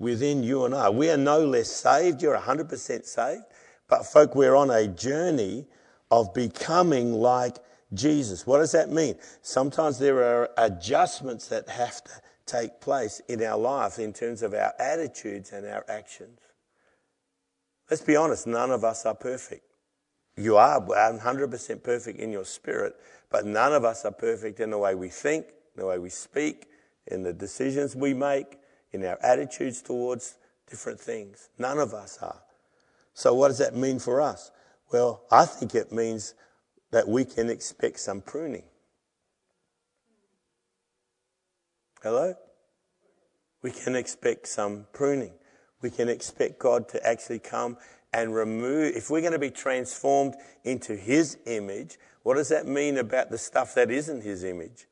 within 0.00 0.42
you 0.42 0.64
and 0.64 0.74
I. 0.74 0.90
We 0.90 1.10
are 1.10 1.16
no 1.16 1.46
less 1.46 1.70
saved. 1.70 2.20
You're 2.22 2.36
100% 2.36 3.04
saved. 3.06 3.44
But, 3.88 4.04
folk, 4.04 4.34
we're 4.34 4.56
on 4.56 4.70
a 4.70 4.88
journey 4.88 5.64
of 6.10 6.34
becoming 6.34 7.12
like 7.12 7.58
Jesus. 7.94 8.44
What 8.48 8.58
does 8.58 8.72
that 8.72 8.90
mean? 8.90 9.14
Sometimes 9.42 10.00
there 10.00 10.24
are 10.24 10.50
adjustments 10.58 11.46
that 11.50 11.68
have 11.68 12.02
to 12.02 12.10
take 12.46 12.80
place 12.80 13.20
in 13.28 13.42
our 13.42 13.58
life 13.58 13.98
in 13.98 14.12
terms 14.12 14.42
of 14.42 14.54
our 14.54 14.72
attitudes 14.78 15.52
and 15.52 15.66
our 15.66 15.84
actions. 15.88 16.38
Let's 17.90 18.02
be 18.02 18.16
honest, 18.16 18.46
none 18.46 18.70
of 18.70 18.84
us 18.84 19.04
are 19.04 19.14
perfect. 19.14 19.64
You 20.36 20.56
are 20.56 20.80
100% 20.80 21.82
perfect 21.82 22.18
in 22.18 22.30
your 22.30 22.44
spirit, 22.44 22.94
but 23.30 23.46
none 23.46 23.72
of 23.72 23.84
us 23.84 24.04
are 24.04 24.12
perfect 24.12 24.60
in 24.60 24.70
the 24.70 24.78
way 24.78 24.94
we 24.94 25.08
think, 25.08 25.46
in 25.46 25.80
the 25.80 25.86
way 25.86 25.98
we 25.98 26.10
speak, 26.10 26.66
in 27.06 27.22
the 27.22 27.32
decisions 27.32 27.96
we 27.96 28.12
make, 28.12 28.58
in 28.92 29.04
our 29.04 29.18
attitudes 29.22 29.82
towards 29.82 30.36
different 30.68 31.00
things. 31.00 31.48
None 31.58 31.78
of 31.78 31.94
us 31.94 32.18
are. 32.20 32.42
So, 33.14 33.34
what 33.34 33.48
does 33.48 33.58
that 33.58 33.74
mean 33.74 33.98
for 33.98 34.20
us? 34.20 34.50
Well, 34.92 35.22
I 35.30 35.46
think 35.46 35.74
it 35.74 35.92
means 35.92 36.34
that 36.90 37.08
we 37.08 37.24
can 37.24 37.48
expect 37.48 37.98
some 38.00 38.20
pruning. 38.20 38.64
Hello? 42.06 42.36
We 43.62 43.72
can 43.72 43.96
expect 43.96 44.46
some 44.46 44.86
pruning. 44.92 45.32
We 45.82 45.90
can 45.90 46.08
expect 46.08 46.60
God 46.60 46.88
to 46.90 47.04
actually 47.04 47.40
come 47.40 47.78
and 48.12 48.32
remove, 48.32 48.94
if 48.94 49.10
we're 49.10 49.22
going 49.22 49.32
to 49.32 49.40
be 49.40 49.50
transformed 49.50 50.36
into 50.62 50.94
His 50.94 51.36
image, 51.46 51.98
what 52.22 52.36
does 52.36 52.48
that 52.50 52.64
mean 52.64 52.98
about 52.98 53.32
the 53.32 53.38
stuff 53.38 53.74
that 53.74 53.90
isn't 53.90 54.22
His 54.22 54.44
image? 54.44 54.86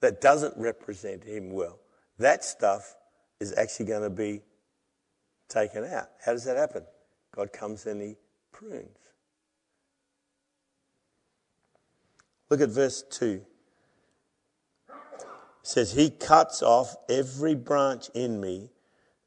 That 0.00 0.20
doesn't 0.20 0.54
represent 0.56 1.24
Him 1.24 1.50
well. 1.50 1.80
That 2.16 2.44
stuff 2.44 2.94
is 3.40 3.52
actually 3.58 3.86
going 3.86 4.04
to 4.04 4.10
be 4.10 4.42
taken 5.48 5.82
out. 5.82 6.10
How 6.24 6.30
does 6.30 6.44
that 6.44 6.56
happen? 6.56 6.84
God 7.34 7.52
comes 7.52 7.86
and 7.86 8.00
He 8.00 8.14
prunes. 8.52 8.86
Look 12.50 12.60
at 12.60 12.68
verse 12.68 13.02
2 13.10 13.46
says, 15.62 15.92
He 15.92 16.10
cuts 16.10 16.62
off 16.62 16.96
every 17.08 17.54
branch 17.54 18.08
in 18.14 18.40
me 18.40 18.70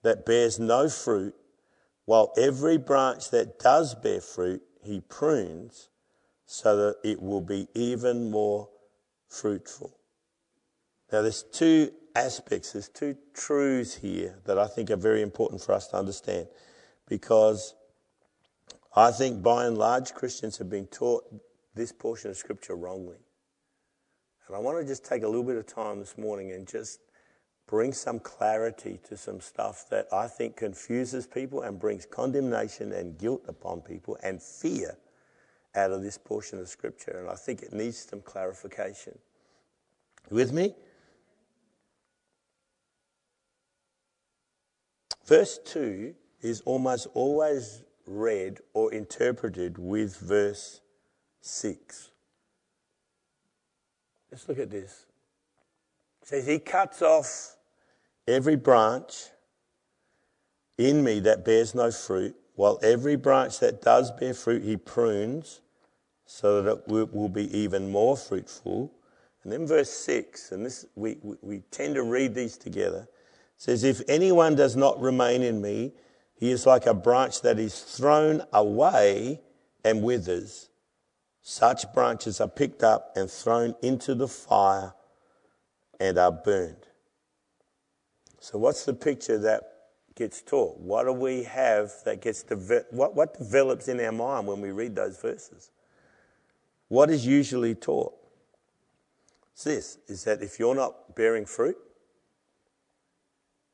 that 0.04 0.26
bears 0.26 0.60
no 0.60 0.90
fruit, 0.90 1.34
while 2.06 2.34
every 2.38 2.78
branch 2.78 3.32
that 3.32 3.60
does 3.60 3.96
bear 3.96 4.22
fruit, 4.22 4.62
He 4.84 5.02
prunes 5.02 5.90
so 6.46 6.76
that 6.76 6.96
it 7.04 7.22
will 7.22 7.42
be 7.42 7.68
even 7.74 8.30
more 8.30 8.70
fruitful. 9.28 9.98
Now, 11.12 11.22
there's 11.22 11.44
two 11.44 11.92
aspects, 12.16 12.74
there's 12.74 12.90
two 12.90 13.16
truths 13.34 13.96
here 13.96 14.40
that 14.46 14.58
I 14.58 14.68
think 14.68 14.90
are 14.92 14.96
very 14.96 15.22
important 15.22 15.62
for 15.62 15.74
us 15.74 15.88
to 15.90 15.98
understand 15.98 16.48
because 17.08 17.76
I 18.96 19.12
think 19.12 19.44
by 19.44 19.66
and 19.66 19.78
large 19.78 20.14
Christians 20.14 20.58
have 20.58 20.70
been 20.70 20.88
taught 20.88 21.24
this 21.74 21.92
portion 21.92 22.32
of 22.32 22.38
Scripture 22.38 22.76
wrongly. 22.76 23.18
And 24.48 24.56
I 24.56 24.60
want 24.60 24.80
to 24.80 24.86
just 24.86 25.04
take 25.04 25.24
a 25.24 25.28
little 25.28 25.44
bit 25.44 25.58
of 25.58 25.66
time 25.66 26.00
this 26.00 26.18
morning 26.18 26.52
and 26.52 26.68
just 26.68 27.00
bring 27.68 27.94
some 27.94 28.20
clarity 28.20 29.00
to 29.10 29.18
some 29.18 29.42
stuff 29.42 29.90
that 29.90 30.08
I 30.14 30.28
think 30.28 30.58
confuses 30.58 31.26
people 31.26 31.62
and 31.62 31.80
brings 31.80 32.06
condemnation 32.06 32.92
and 32.92 33.18
guilt 33.18 33.44
upon 33.48 33.82
people 33.82 34.18
and 34.22 34.42
fear 34.42 34.98
out 35.76 35.92
of 35.92 36.04
this 36.04 36.18
portion 36.18 36.60
of 36.60 36.70
Scripture. 36.70 37.18
And 37.20 37.30
I 37.30 37.36
think 37.36 37.64
it 37.64 37.74
needs 37.74 37.98
some 37.98 38.22
clarification. 38.22 39.18
with 40.30 40.52
me? 40.54 40.76
Verse 45.26 45.60
2 45.66 46.14
is 46.42 46.62
almost 46.62 47.08
always 47.16 47.82
read 48.06 48.60
or 48.74 48.94
interpreted 48.94 49.80
with 49.80 50.18
verse 50.18 50.82
6. 51.42 52.12
Let's 54.36 54.50
look 54.50 54.60
at 54.60 54.70
this. 54.70 55.06
It 56.22 56.28
says, 56.28 56.46
He 56.46 56.60
cuts 56.60 57.02
off 57.02 57.56
every 58.28 58.58
branch 58.58 59.28
in 60.78 61.06
me 61.06 61.22
that 61.22 61.46
bears 61.46 61.74
no 61.74 61.90
fruit, 61.90 62.36
while 62.56 62.78
every 62.84 63.16
branch 63.16 63.60
that 63.60 63.82
does 63.82 64.12
bear 64.12 64.34
fruit, 64.34 64.62
He 64.62 64.76
prunes 64.76 65.62
so 66.26 66.62
that 66.64 66.84
it 66.94 67.14
will 67.14 67.30
be 67.30 67.58
even 67.58 67.90
more 67.90 68.18
fruitful. 68.18 68.92
And 69.44 69.54
then 69.54 69.66
verse 69.66 69.90
6, 69.90 70.52
and 70.52 70.66
this 70.66 70.86
we, 70.96 71.16
we 71.42 71.60
tend 71.72 71.96
to 71.96 72.04
read 72.04 72.36
these 72.36 72.58
together, 72.58 73.08
says, 73.56 73.86
If 73.86 74.02
anyone 74.10 74.56
does 74.56 74.76
not 74.76 75.00
remain 75.00 75.44
in 75.44 75.62
me, 75.62 75.94
he 76.38 76.52
is 76.52 76.66
like 76.66 76.88
a 76.88 76.94
branch 76.94 77.42
that 77.44 77.58
is 77.58 77.80
thrown 77.80 78.42
away 78.52 79.40
and 79.86 80.04
withers. 80.04 80.68
Such 81.48 81.94
branches 81.94 82.42
are 82.42 82.48
picked 82.48 82.82
up 82.82 83.16
and 83.16 83.30
thrown 83.30 83.76
into 83.84 84.16
the 84.16 84.28
fire 84.28 84.96
and 86.00 86.18
are 86.18 86.32
burned. 86.32 86.88
So, 88.40 88.58
what's 88.58 88.84
the 88.84 88.96
picture 88.96 89.38
that 89.38 89.62
gets 90.16 90.42
taught? 90.42 90.80
What 90.80 91.04
do 91.04 91.14
we 91.14 91.44
have 91.44 91.92
that 92.04 92.20
gets 92.20 92.42
de- 92.42 92.86
what, 92.90 93.14
what 93.14 93.38
develops 93.38 93.88
in 93.88 94.00
our 94.00 94.12
mind 94.12 94.48
when 94.48 94.60
we 94.60 94.72
read 94.72 94.96
those 94.96 95.22
verses? 95.22 95.70
What 96.88 97.12
is 97.12 97.28
usually 97.28 97.76
taught? 97.76 98.16
It's 99.54 99.66
this, 99.66 100.00
is 100.08 100.24
that 100.24 100.42
if 100.42 100.58
you're 100.58 100.74
not 100.74 101.16
bearing 101.16 101.46
fruit, 101.46 101.78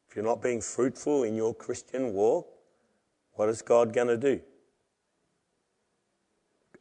if 0.10 0.18
you're 0.18 0.26
not 0.26 0.42
being 0.42 0.60
fruitful 0.60 1.24
in 1.24 1.36
your 1.36 1.56
Christian 1.56 2.12
walk, 2.12 2.50
what 3.36 3.48
is 3.48 3.62
God 3.62 3.94
going 3.94 4.10
to 4.10 4.18
do? 4.18 4.42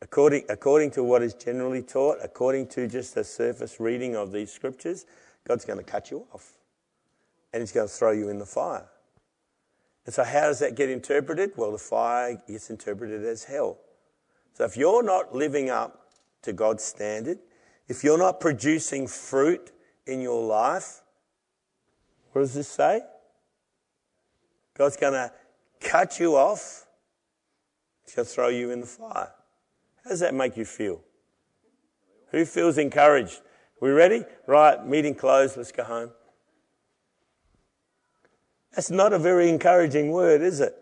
According, 0.03 0.45
according 0.49 0.93
to 0.93 1.05
what 1.05 1.23
is 1.23 1.35
generally 1.35 1.83
taught, 1.83 2.19
according 2.23 2.69
to 2.69 2.89
just 2.89 3.17
a 3.17 3.25
surface 3.25 3.79
reading 3.79 4.17
of 4.17 4.33
these 4.33 4.51
scriptures, 4.51 5.05
God's 5.47 5.65
going 5.65 5.79
to 5.79 5.85
cut 5.85 6.11
you 6.11 6.27
off. 6.33 6.53
And 7.53 7.61
He's 7.61 7.73
going 7.73 7.89
to 7.89 7.93
throw 7.93 8.13
you 8.13 8.29
in 8.29 8.39
the 8.39 8.47
fire. 8.47 8.87
And 10.07 10.15
so, 10.15 10.25
how 10.25 10.43
does 10.43 10.61
that 10.61 10.75
get 10.75 10.89
interpreted? 10.89 11.53
Well, 11.57 11.73
the 11.73 11.79
fire 11.79 12.41
gets 12.49 12.71
interpreted 12.71 13.25
as 13.25 13.45
hell. 13.45 13.79
So, 14.55 14.65
if 14.65 14.77
you're 14.77 15.03
not 15.03 15.35
living 15.35 15.69
up 15.69 16.13
to 16.43 16.53
God's 16.53 16.83
standard, 16.83 17.39
if 17.89 18.03
you're 18.03 18.19
not 18.19 18.41
producing 18.41 19.07
fruit 19.07 19.73
in 20.07 20.21
your 20.21 20.43
life, 20.43 21.03
what 22.33 22.43
does 22.43 22.55
this 22.55 22.69
say? 22.69 23.03
God's 24.79 24.97
going 24.97 25.13
to 25.13 25.33
cut 25.81 26.19
you 26.19 26.37
off. 26.37 26.87
He's 28.05 28.15
going 28.15 28.27
to 28.27 28.33
throw 28.33 28.49
you 28.49 28.71
in 28.71 28.81
the 28.81 28.87
fire. 28.87 29.33
How 30.05 30.11
does 30.11 30.21
that 30.21 30.35
make 30.35 30.57
you 30.57 30.65
feel? 30.65 31.01
Who 32.31 32.45
feels 32.45 32.79
encouraged? 32.79 33.41
We 33.81 33.91
ready? 33.91 34.25
Right, 34.47 34.85
meeting 34.87 35.15
closed. 35.15 35.57
Let's 35.57 35.73
go 35.73 35.85
home. 35.85 36.11
That's 38.75 38.91
not 38.91 39.13
a 39.13 39.19
very 39.19 39.49
encouraging 39.49 40.11
word, 40.11 40.43
is 40.43 40.61
it? 40.61 40.75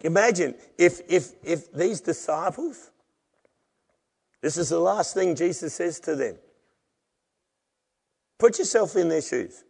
Imagine 0.00 0.54
if, 0.76 1.00
if, 1.08 1.32
if 1.42 1.72
these 1.72 2.00
disciples, 2.00 2.90
this 4.42 4.58
is 4.58 4.68
the 4.68 4.78
last 4.78 5.14
thing 5.14 5.34
Jesus 5.34 5.74
says 5.74 5.98
to 6.00 6.14
them. 6.14 6.36
Put 8.38 8.58
yourself 8.58 8.96
in 8.96 9.08
their 9.08 9.22
shoes. 9.22 9.64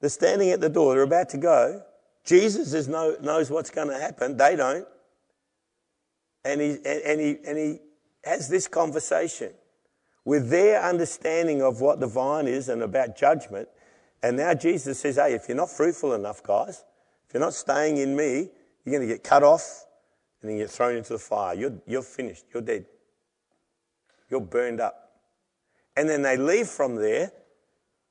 They're 0.00 0.08
standing 0.08 0.50
at 0.50 0.60
the 0.60 0.70
door, 0.70 0.94
they're 0.94 1.02
about 1.02 1.28
to 1.30 1.38
go. 1.38 1.82
Jesus 2.24 2.72
is 2.72 2.88
know, 2.88 3.16
knows 3.20 3.50
what's 3.50 3.68
going 3.68 3.88
to 3.88 3.98
happen, 3.98 4.38
they 4.38 4.56
don't. 4.56 4.86
And 6.44 6.60
he, 6.60 6.70
and, 6.70 6.84
and, 6.84 7.20
he, 7.20 7.36
and 7.46 7.58
he 7.58 7.78
has 8.24 8.48
this 8.48 8.68
conversation 8.68 9.52
with 10.24 10.50
their 10.50 10.82
understanding 10.82 11.62
of 11.62 11.80
what 11.80 12.00
the 12.00 12.06
vine 12.06 12.46
is 12.46 12.68
and 12.68 12.82
about 12.82 13.16
judgment. 13.16 13.68
And 14.22 14.36
now 14.36 14.54
Jesus 14.54 14.98
says, 14.98 15.16
hey, 15.16 15.34
if 15.34 15.48
you're 15.48 15.56
not 15.56 15.70
fruitful 15.70 16.14
enough, 16.14 16.42
guys, 16.42 16.84
if 17.28 17.34
you're 17.34 17.42
not 17.42 17.54
staying 17.54 17.98
in 17.98 18.16
me, 18.16 18.50
you're 18.84 18.96
going 18.96 19.06
to 19.06 19.14
get 19.14 19.22
cut 19.22 19.42
off 19.42 19.86
and 20.40 20.50
then 20.50 20.58
get 20.58 20.70
thrown 20.70 20.96
into 20.96 21.12
the 21.14 21.18
fire. 21.18 21.54
You're, 21.54 21.74
you're 21.86 22.02
finished. 22.02 22.44
You're 22.52 22.62
dead. 22.62 22.86
You're 24.30 24.40
burned 24.40 24.80
up. 24.80 25.12
And 25.96 26.08
then 26.08 26.22
they 26.22 26.36
leave 26.36 26.68
from 26.68 26.96
there 26.96 27.32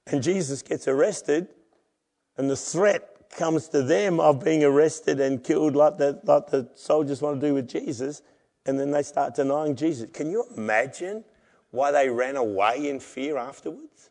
and 0.07 0.21
Jesus 0.21 0.61
gets 0.61 0.87
arrested 0.87 1.47
and 2.37 2.49
the 2.49 2.55
threat 2.55 3.12
comes 3.35 3.67
to 3.69 3.81
them 3.83 4.19
of 4.19 4.43
being 4.43 4.63
arrested 4.63 5.19
and 5.19 5.43
killed 5.43 5.75
like 5.75 5.97
the, 5.97 6.19
like 6.23 6.47
the 6.47 6.69
soldiers 6.75 7.21
want 7.21 7.39
to 7.39 7.47
do 7.47 7.53
with 7.53 7.67
Jesus. 7.67 8.21
And 8.65 8.79
then 8.79 8.91
they 8.91 9.03
start 9.03 9.35
denying 9.35 9.75
Jesus. 9.75 10.09
Can 10.11 10.31
you 10.31 10.45
imagine 10.55 11.23
why 11.71 11.91
they 11.91 12.09
ran 12.09 12.35
away 12.37 12.89
in 12.89 12.99
fear 12.99 13.37
afterwards? 13.37 14.09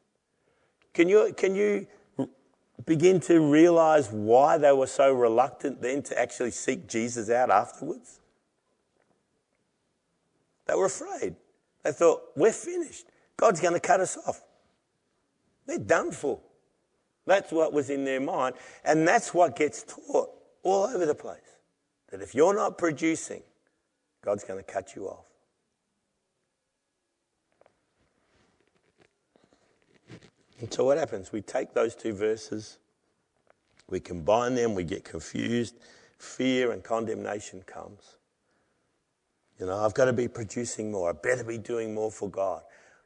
Can 0.93 1.09
you, 1.09 1.33
can 1.37 1.55
you 1.55 1.87
begin 2.85 3.21
to 3.21 3.41
realize 3.41 4.11
why 4.11 4.59
they 4.59 4.73
were 4.73 4.87
so 4.87 5.13
reluctant 5.13 5.81
then 5.81 6.03
to 6.03 6.19
actually 6.21 6.51
seek 6.51 6.87
Jesus 6.87 7.31
out 7.31 7.51
afterwards? 7.51 8.21
They 10.67 10.75
were 10.75 10.87
afraid. 10.87 11.37
They 11.83 11.93
thought, 11.93 12.23
we're 12.37 12.53
finished. 12.53 13.07
God's 13.37 13.61
going 13.61 13.75
to 13.75 13.81
cut 13.81 14.01
us 14.01 14.19
off. 14.27 14.43
They're 15.67 15.79
done 15.79 16.13
for. 16.13 16.41
That's 17.27 17.53
what 17.53 17.73
was 17.73 17.91
in 17.91 18.05
their 18.05 18.21
mind. 18.21 18.57
And 18.85 19.07
that's 19.07 19.33
what 19.33 19.57
gets 19.57 19.85
taught 19.85 20.31
all 20.63 20.85
over 20.85 21.07
the 21.07 21.15
place. 21.15 21.41
That 22.11 22.21
if 22.21 22.35
you're 22.35 22.55
not 22.55 22.79
producing, 22.79 23.43
God's 24.25 24.45
going 24.45 24.63
to 24.63 24.73
cut 24.73 24.95
you 24.95 25.07
off. 25.07 25.25
And 30.61 30.73
so 30.73 30.85
what 30.85 30.97
happens? 30.97 31.33
We 31.33 31.43
take 31.43 31.75
those 31.75 31.97
two 31.97 32.13
verses, 32.13 32.79
we 33.89 33.99
combine 33.99 34.55
them, 34.55 34.75
we 34.77 34.85
get 34.85 35.05
confused, 35.05 35.75
fear 36.19 36.71
and 36.71 36.85
condemnation 36.85 37.63
comes. 37.63 38.17
You 39.59 39.67
know, 39.67 39.85
I've 39.85 39.95
got 39.95 40.05
to 40.05 40.13
be 40.13 40.29
producing 40.29 40.93
more. 40.93 41.11
I 41.11 41.13
better 41.13 41.43
be 41.43 41.59
doing 41.59 41.95
more 41.95 42.11
for 42.13 42.29
God. 42.31 42.63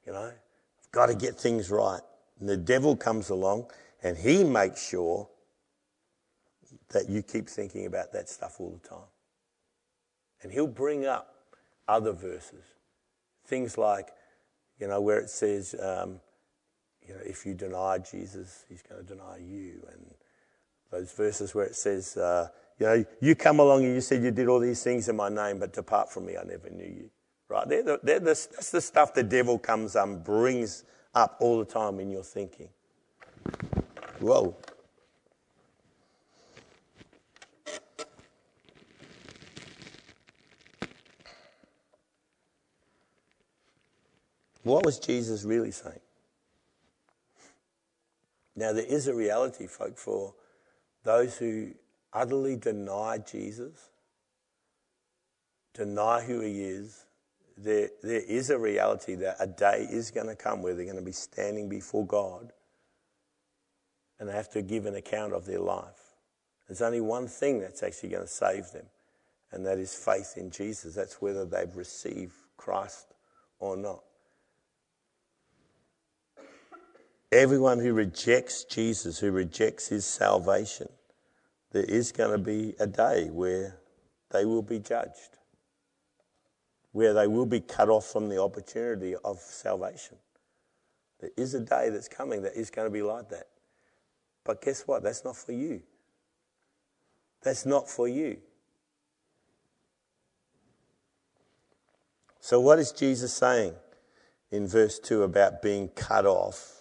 You 0.07 0.13
know, 0.13 0.33
I've 0.33 0.93
got 0.93 1.07
to 1.07 1.15
get 1.15 1.37
things 1.37 1.71
right. 1.71 2.01
And 2.41 2.49
the 2.49 2.57
devil 2.57 2.95
comes 2.95 3.31
along 3.31 3.71
and 4.03 4.17
he 4.17 4.45
makes 4.45 4.87
sure 4.89 5.29
that 6.91 7.09
you 7.09 7.23
keep 7.23 7.49
thinking 7.49 7.87
about 7.87 8.13
that 8.13 8.29
stuff 8.29 8.57
all 8.59 8.79
the 8.81 8.89
time. 8.89 9.09
And 10.43 10.53
he'll 10.53 10.67
bring 10.67 11.07
up 11.07 11.35
other 11.89 12.13
verses. 12.13 12.65
Things 13.47 13.79
like, 13.79 14.09
you 14.79 14.89
know, 14.89 15.01
where 15.01 15.19
it 15.19 15.31
says, 15.31 15.75
um, 15.81 16.21
you 17.07 17.15
know, 17.15 17.21
if 17.25 17.47
you 17.47 17.55
deny 17.55 17.99
Jesus, 17.99 18.65
he's 18.69 18.83
going 18.83 19.05
to 19.05 19.15
deny 19.15 19.39
you. 19.39 19.83
And 19.93 20.15
those 20.91 21.13
verses 21.13 21.55
where 21.55 21.67
it 21.67 21.77
says, 21.77 22.17
uh, 22.17 22.49
you 22.79 22.87
know, 22.87 23.05
you 23.21 23.35
come 23.35 23.61
along 23.61 23.85
and 23.85 23.95
you 23.95 24.01
said 24.01 24.23
you 24.23 24.31
did 24.31 24.49
all 24.49 24.61
these 24.61 24.83
things 24.83 25.09
in 25.09 25.17
my 25.17 25.29
name, 25.29 25.59
but 25.59 25.73
depart 25.73 26.13
from 26.13 26.27
me, 26.27 26.37
I 26.37 26.45
never 26.45 26.69
knew 26.69 26.85
you. 26.85 27.11
Right? 27.49 27.69
They're 27.69 27.83
the, 27.83 28.01
they're 28.03 28.21
the, 28.21 28.27
that's 28.27 28.71
the 28.71 28.81
stuff 28.81 29.15
the 29.15 29.23
devil 29.23 29.59
comes 29.59 29.97
and 29.97 30.23
brings 30.23 30.85
up 31.15 31.37
all 31.41 31.59
the 31.59 31.65
time 31.65 32.01
in 32.01 32.11
your 32.11 32.25
thinking. 32.25 32.69
Whoa. 34.21 34.57
What 44.63 44.85
was 44.85 44.99
Jesus 44.99 45.45
really 45.45 45.71
saying? 45.71 46.01
Now, 48.57 48.73
there 48.73 48.85
is 48.85 49.07
a 49.07 49.15
reality, 49.15 49.67
folk, 49.67 49.99
for 49.99 50.35
those 51.05 51.37
who 51.37 51.73
utterly 52.13 52.57
deny 52.57 53.19
Jesus, 53.19 53.91
deny 55.75 56.23
who 56.23 56.41
he 56.41 56.63
is. 56.63 57.05
There, 57.59 57.91
there 58.03 58.21
is 58.21 58.51
a 58.51 58.59
reality 58.59 59.15
that 59.17 59.37
a 59.39 59.47
day 59.47 59.87
is 59.89 60.11
going 60.11 60.27
to 60.27 60.35
come 60.35 60.63
where 60.63 60.75
they're 60.75 60.85
going 60.85 60.97
to 60.97 61.03
be 61.03 61.13
standing 61.13 61.69
before 61.69 62.07
God 62.07 62.53
and 64.19 64.29
they 64.29 64.33
have 64.33 64.51
to 64.51 64.63
give 64.63 64.87
an 64.87 64.95
account 64.95 65.33
of 65.33 65.47
their 65.47 65.61
life. 65.61 66.15
There's 66.67 66.83
only 66.83 67.01
one 67.01 67.29
thing 67.29 67.61
that's 67.61 67.83
actually 67.83 68.11
going 68.11 68.23
to 68.23 68.29
save 68.29 68.71
them, 68.73 68.87
and 69.53 69.65
that 69.67 69.79
is 69.79 69.95
faith 69.95 70.35
in 70.37 70.51
Jesus. 70.51 70.95
That's 70.95 71.21
whether 71.23 71.45
they've 71.45 71.75
received 71.77 72.35
Christ 72.57 73.15
or 73.59 73.77
not. 73.77 74.03
Everyone 77.33 77.79
who 77.79 77.93
rejects 77.93 78.65
Jesus, 78.65 79.19
who 79.19 79.31
rejects 79.31 79.89
his 79.89 80.05
salvation, 80.05 80.89
there 81.73 81.85
is 81.85 82.13
going 82.13 82.31
to 82.31 82.39
be 82.39 82.75
a 82.81 82.87
day 82.87 83.29
where 83.31 83.79
they 84.31 84.45
will 84.45 84.63
be 84.63 84.79
judged, 84.79 85.39
where 86.93 87.13
they 87.13 87.27
will 87.27 87.47
be 87.47 87.61
cut 87.61 87.89
off 87.89 88.07
from 88.07 88.29
the 88.29 88.41
opportunity 88.41 89.15
of 89.25 89.39
salvation. 89.39 90.17
There 91.21 91.31
is 91.37 91.55
a 91.55 91.61
day 91.61 91.91
that's 91.91 92.09
coming 92.09 92.43
that 92.43 92.55
is 92.55 92.71
going 92.71 92.87
to 92.87 92.93
be 92.93 93.03
like 93.03 93.29
that. 93.31 93.49
But 94.47 94.63
guess 94.63 94.83
what? 94.83 95.03
That's 95.03 95.25
not 95.25 95.37
for 95.37 95.53
you. 95.53 95.83
That's 97.43 97.67
not 97.67 97.89
for 97.89 98.09
you. 98.09 98.39
So, 102.41 102.61
what 102.61 102.79
is 102.79 102.93
Jesus 102.93 103.35
saying 103.35 103.75
in 104.53 104.69
verse 104.69 104.99
2 105.01 105.25
about 105.25 105.63
being 105.63 105.89
cut 105.89 106.27
off? 106.27 106.77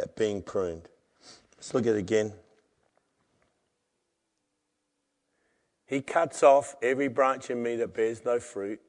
about 0.00 0.16
being 0.16 0.42
pruned. 0.42 0.88
Let's 1.56 1.74
look 1.74 1.86
at 1.86 1.94
it 1.94 1.98
again. 1.98 2.32
He 5.86 6.00
cuts 6.00 6.42
off 6.42 6.76
every 6.82 7.08
branch 7.08 7.50
in 7.50 7.62
me 7.62 7.76
that 7.76 7.94
bears 7.94 8.24
no 8.24 8.38
fruit, 8.38 8.80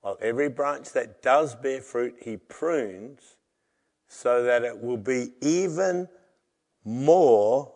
while 0.00 0.18
every 0.20 0.48
branch 0.48 0.92
that 0.92 1.22
does 1.22 1.54
bear 1.54 1.80
fruit, 1.80 2.16
he 2.20 2.36
prunes 2.36 3.36
so 4.08 4.42
that 4.42 4.64
it 4.64 4.80
will 4.80 4.96
be 4.96 5.32
even 5.40 6.08
more 6.88 7.72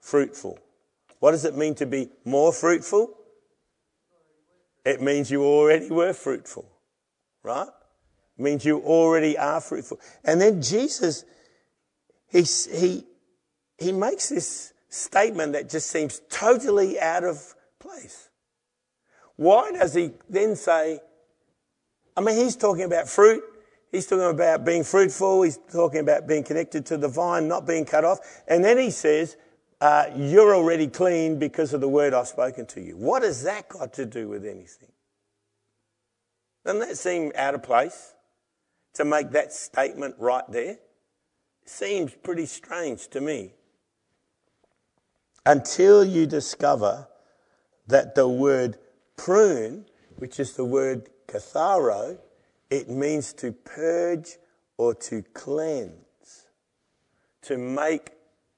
fruitful. 0.00 0.58
What 1.20 1.32
does 1.32 1.44
it 1.44 1.56
mean 1.56 1.74
to 1.76 1.86
be 1.86 2.08
more 2.24 2.52
fruitful? 2.52 3.14
It 4.84 5.00
means 5.00 5.30
you 5.30 5.44
already 5.44 5.90
were 5.90 6.12
fruitful, 6.12 6.70
right? 7.42 7.68
It 8.38 8.42
means 8.42 8.64
you 8.64 8.80
already 8.80 9.38
are 9.38 9.60
fruitful. 9.60 10.00
And 10.24 10.40
then 10.40 10.60
Jesus 10.60 11.24
he, 12.34 12.42
he, 12.76 13.04
he 13.78 13.92
makes 13.92 14.28
this 14.28 14.72
statement 14.88 15.52
that 15.52 15.70
just 15.70 15.88
seems 15.88 16.20
totally 16.28 16.98
out 16.98 17.22
of 17.22 17.54
place. 17.78 18.28
Why 19.36 19.70
does 19.70 19.94
he 19.94 20.10
then 20.28 20.56
say, 20.56 20.98
I 22.16 22.20
mean, 22.20 22.36
he's 22.36 22.56
talking 22.56 22.84
about 22.84 23.08
fruit. 23.08 23.44
He's 23.94 24.06
talking 24.06 24.28
about 24.28 24.64
being 24.64 24.82
fruitful. 24.82 25.42
He's 25.42 25.56
talking 25.70 26.00
about 26.00 26.26
being 26.26 26.42
connected 26.42 26.84
to 26.86 26.96
the 26.96 27.06
vine, 27.06 27.46
not 27.46 27.64
being 27.64 27.84
cut 27.84 28.04
off. 28.04 28.18
And 28.48 28.64
then 28.64 28.76
he 28.76 28.90
says, 28.90 29.36
uh, 29.80 30.06
You're 30.16 30.52
already 30.52 30.88
clean 30.88 31.38
because 31.38 31.72
of 31.72 31.80
the 31.80 31.88
word 31.88 32.12
I've 32.12 32.26
spoken 32.26 32.66
to 32.66 32.80
you. 32.80 32.96
What 32.96 33.22
has 33.22 33.44
that 33.44 33.68
got 33.68 33.92
to 33.92 34.04
do 34.04 34.28
with 34.28 34.44
anything? 34.44 34.90
Doesn't 36.64 36.80
that 36.80 36.98
seem 36.98 37.30
out 37.36 37.54
of 37.54 37.62
place 37.62 38.14
to 38.94 39.04
make 39.04 39.30
that 39.30 39.52
statement 39.52 40.16
right 40.18 40.44
there? 40.48 40.78
seems 41.64 42.12
pretty 42.22 42.46
strange 42.46 43.08
to 43.08 43.20
me. 43.20 43.52
Until 45.46 46.04
you 46.04 46.26
discover 46.26 47.08
that 47.86 48.16
the 48.16 48.28
word 48.28 48.76
prune, 49.16 49.86
which 50.16 50.40
is 50.40 50.54
the 50.54 50.64
word 50.64 51.08
katharo, 51.28 52.18
it 52.70 52.88
means 52.88 53.32
to 53.34 53.52
purge 53.52 54.36
or 54.76 54.94
to 54.94 55.22
cleanse, 55.34 56.48
to 57.42 57.58
make 57.58 58.12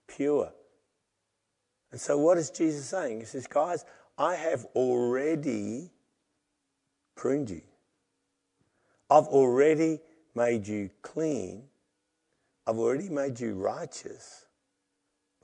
pure. 0.06 0.52
And 1.92 2.00
so, 2.00 2.18
what 2.18 2.38
is 2.38 2.50
Jesus 2.50 2.86
saying? 2.88 3.20
He 3.20 3.26
says, 3.26 3.46
Guys, 3.46 3.84
I 4.18 4.34
have 4.34 4.64
already 4.74 5.90
pruned 7.14 7.50
you. 7.50 7.62
I've 9.10 9.26
already 9.26 10.00
made 10.34 10.66
you 10.66 10.90
clean. 11.02 11.64
I've 12.66 12.78
already 12.78 13.08
made 13.08 13.38
you 13.38 13.54
righteous 13.54 14.46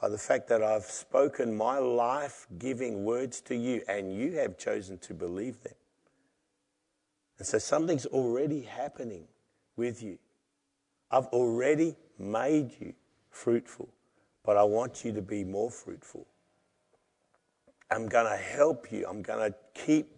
by 0.01 0.09
the 0.09 0.18
fact 0.18 0.48
that 0.48 0.62
I've 0.62 0.85
spoken 0.85 1.57
my 1.57 1.79
life 1.79 2.48
giving 2.59 3.05
words 3.05 3.40
to 3.42 3.55
you 3.55 3.83
and 3.88 4.12
you 4.12 4.33
have 4.33 4.59
chosen 4.59 4.98
to 4.98 5.14
believe 5.14 5.62
them. 5.62 5.75
And 7.38 7.47
so 7.47 7.59
something's 7.59 8.07
already 8.07 8.62
happening 8.62 9.25
with 9.77 10.03
you. 10.03 10.18
I've 11.11 11.27
already 11.27 11.97
made 12.18 12.73
you 12.81 12.95
fruitful, 13.31 13.88
but 14.45 14.57
I 14.57 14.62
want 14.62 15.05
you 15.05 15.12
to 15.12 15.23
be 15.23 15.45
more 15.45 15.71
fruitful. 15.71 16.27
I'm 17.90 18.07
going 18.09 18.27
to 18.27 18.42
help 18.42 18.90
you. 18.90 19.07
I'm 19.09 19.23
going 19.23 19.53
to 19.53 19.57
keep 19.75 20.09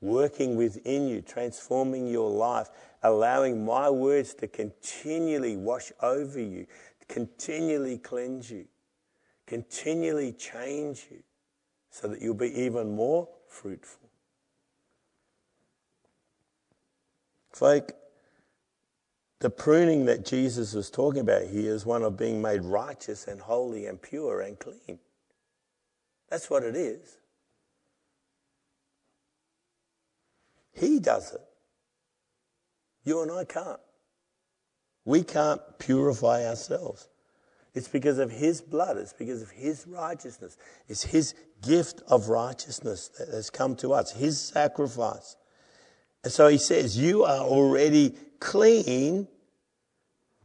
working 0.00 0.56
within 0.56 1.08
you, 1.08 1.22
transforming 1.22 2.06
your 2.06 2.30
life, 2.30 2.68
allowing 3.02 3.64
my 3.64 3.88
words 3.88 4.34
to 4.34 4.46
continually 4.46 5.56
wash 5.56 5.92
over 6.02 6.38
you, 6.40 6.66
continually 7.08 7.98
cleanse 7.98 8.50
you, 8.50 8.66
continually 9.46 10.32
change 10.32 11.06
you, 11.10 11.22
so 11.90 12.08
that 12.08 12.20
you'll 12.20 12.34
be 12.34 12.52
even 12.60 12.94
more 12.94 13.28
fruitful. 13.48 14.03
Folk, 17.54 17.92
the 19.40 19.50
pruning 19.50 20.06
that 20.06 20.24
Jesus 20.24 20.74
was 20.74 20.90
talking 20.90 21.20
about 21.20 21.44
here 21.44 21.72
is 21.72 21.86
one 21.86 22.02
of 22.02 22.16
being 22.16 22.42
made 22.42 22.64
righteous 22.64 23.26
and 23.28 23.40
holy 23.40 23.86
and 23.86 24.00
pure 24.02 24.40
and 24.40 24.58
clean. 24.58 24.98
That's 26.30 26.50
what 26.50 26.64
it 26.64 26.74
is. 26.74 27.18
He 30.72 30.98
does 30.98 31.32
it. 31.32 31.40
You 33.04 33.22
and 33.22 33.30
I 33.30 33.44
can't. 33.44 33.80
We 35.04 35.22
can't 35.22 35.60
purify 35.78 36.46
ourselves. 36.46 37.08
It's 37.74 37.88
because 37.88 38.18
of 38.18 38.30
His 38.30 38.60
blood. 38.60 38.96
It's 38.96 39.12
because 39.12 39.42
of 39.42 39.50
His 39.50 39.86
righteousness. 39.86 40.56
It's 40.88 41.04
His 41.04 41.34
gift 41.62 42.02
of 42.08 42.28
righteousness 42.28 43.10
that 43.18 43.28
has 43.28 43.50
come 43.50 43.76
to 43.76 43.92
us, 43.92 44.12
His 44.12 44.40
sacrifice. 44.40 45.36
And 46.24 46.32
so 46.32 46.48
He 46.48 46.58
says, 46.58 46.98
You 46.98 47.22
are 47.24 47.44
already 47.44 48.14
clean 48.40 49.28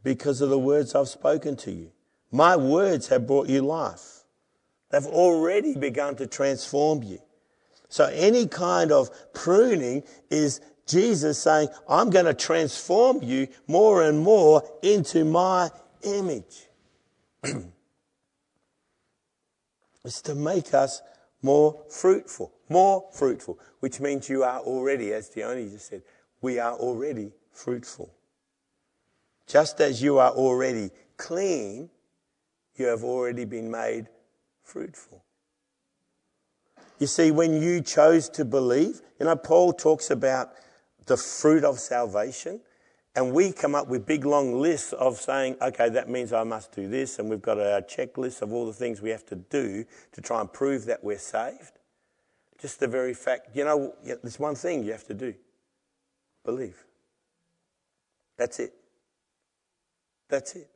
because 0.02 0.40
of 0.40 0.50
the 0.50 0.58
words 0.58 0.94
I've 0.94 1.08
spoken 1.08 1.56
to 1.56 1.72
you. 1.72 1.90
My 2.30 2.56
words 2.56 3.08
have 3.08 3.26
brought 3.26 3.48
you 3.48 3.62
life. 3.62 4.20
They've 4.90 5.06
already 5.06 5.74
begun 5.74 6.16
to 6.16 6.26
transform 6.26 7.02
you. 7.02 7.18
So 7.88 8.06
any 8.06 8.46
kind 8.46 8.92
of 8.92 9.10
pruning 9.32 10.04
is 10.30 10.60
Jesus 10.86 11.38
saying, 11.40 11.68
I'm 11.88 12.10
going 12.10 12.24
to 12.24 12.34
transform 12.34 13.22
you 13.22 13.48
more 13.66 14.02
and 14.02 14.20
more 14.20 14.62
into 14.82 15.24
my 15.24 15.70
image. 16.02 16.66
it's 20.04 20.22
to 20.22 20.34
make 20.34 20.74
us 20.74 21.02
more 21.42 21.82
fruitful, 21.88 22.52
more 22.70 23.04
fruitful, 23.12 23.58
which 23.80 24.00
means 24.00 24.28
you 24.28 24.42
are 24.44 24.60
already, 24.60 25.12
as 25.12 25.28
Dione 25.28 25.68
just 25.68 25.88
said, 25.88 26.02
we 26.40 26.58
are 26.58 26.72
already 26.74 27.32
fruitful. 27.52 28.14
Just 29.46 29.80
as 29.80 30.00
you 30.00 30.18
are 30.18 30.30
already 30.30 30.90
clean, 31.16 31.90
you 32.76 32.86
have 32.86 33.04
already 33.04 33.44
been 33.44 33.70
made 33.70 34.06
fruitful. 34.62 35.24
You 36.98 37.06
see, 37.06 37.30
when 37.30 37.60
you 37.60 37.80
chose 37.80 38.28
to 38.30 38.44
believe, 38.44 39.00
you 39.18 39.26
know, 39.26 39.36
Paul 39.36 39.72
talks 39.72 40.10
about 40.10 40.52
the 41.06 41.16
fruit 41.16 41.64
of 41.64 41.78
salvation. 41.78 42.60
And 43.16 43.32
we 43.32 43.50
come 43.50 43.74
up 43.74 43.88
with 43.88 44.06
big 44.06 44.24
long 44.24 44.60
lists 44.60 44.92
of 44.92 45.16
saying, 45.16 45.56
okay, 45.60 45.88
that 45.88 46.08
means 46.08 46.32
I 46.32 46.44
must 46.44 46.70
do 46.70 46.88
this. 46.88 47.18
And 47.18 47.28
we've 47.28 47.42
got 47.42 47.58
our 47.58 47.82
checklist 47.82 48.40
of 48.42 48.52
all 48.52 48.64
the 48.64 48.72
things 48.72 49.02
we 49.02 49.10
have 49.10 49.26
to 49.26 49.34
do 49.34 49.84
to 50.12 50.20
try 50.20 50.40
and 50.40 50.50
prove 50.52 50.84
that 50.84 51.02
we're 51.02 51.18
saved. 51.18 51.79
Just 52.60 52.78
the 52.78 52.88
very 52.88 53.14
fact, 53.14 53.48
you 53.54 53.64
know, 53.64 53.94
there's 54.04 54.38
one 54.38 54.54
thing 54.54 54.84
you 54.84 54.92
have 54.92 55.06
to 55.06 55.14
do 55.14 55.34
believe. 56.44 56.84
That's 58.36 58.58
it. 58.58 58.72
That's 60.28 60.54
it. 60.56 60.68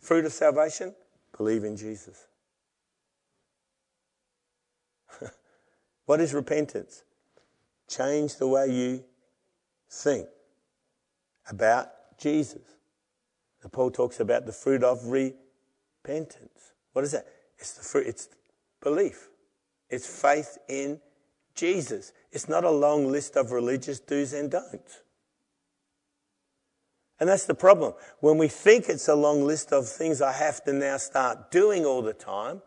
Fruit 0.00 0.24
of 0.24 0.32
salvation, 0.32 0.94
believe 1.36 1.64
in 1.64 1.76
Jesus. 1.76 2.26
What 6.06 6.20
is 6.20 6.34
repentance? 6.34 7.02
Change 7.88 8.36
the 8.36 8.46
way 8.46 8.68
you 8.70 9.04
think 9.90 10.28
about 11.48 11.88
Jesus. 12.18 12.62
And 13.62 13.72
Paul 13.72 13.90
talks 13.90 14.20
about 14.20 14.44
the 14.44 14.52
fruit 14.52 14.84
of 14.84 15.06
repentance. 15.06 16.72
What 16.92 17.04
is 17.04 17.12
that? 17.12 17.26
It's 17.58 17.72
the 17.72 17.82
fruit, 17.82 18.06
it's 18.06 18.28
belief. 18.82 19.28
It's 19.88 20.06
faith 20.06 20.58
in 20.68 21.00
Jesus. 21.54 22.12
It's 22.32 22.48
not 22.48 22.64
a 22.64 22.70
long 22.70 23.10
list 23.10 23.36
of 23.36 23.52
religious 23.52 24.00
do's 24.00 24.32
and 24.32 24.50
don'ts. 24.50 25.00
And 27.20 27.28
that's 27.28 27.46
the 27.46 27.54
problem. 27.54 27.94
When 28.20 28.38
we 28.38 28.48
think 28.48 28.88
it's 28.88 29.08
a 29.08 29.14
long 29.14 29.44
list 29.44 29.72
of 29.72 29.88
things 29.88 30.20
I 30.20 30.32
have 30.32 30.64
to 30.64 30.72
now 30.72 30.96
start 30.96 31.50
doing 31.50 31.84
all 31.84 32.02
the 32.02 32.12
time, 32.12 32.60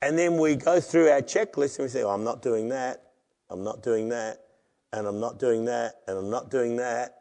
and 0.00 0.18
then 0.18 0.36
we 0.36 0.56
go 0.56 0.80
through 0.80 1.08
our 1.10 1.22
checklist 1.22 1.78
and 1.78 1.86
we 1.86 1.88
say, 1.88 2.02
oh, 2.02 2.10
I'm 2.10 2.24
not 2.24 2.42
doing 2.42 2.70
that, 2.70 3.02
I'm 3.48 3.62
not 3.62 3.82
doing 3.82 4.08
that, 4.08 4.38
and 4.92 5.06
I'm 5.06 5.20
not 5.20 5.38
doing 5.38 5.64
that, 5.66 6.00
and 6.08 6.18
I'm 6.18 6.28
not 6.28 6.50
doing 6.50 6.76
that. 6.76 7.14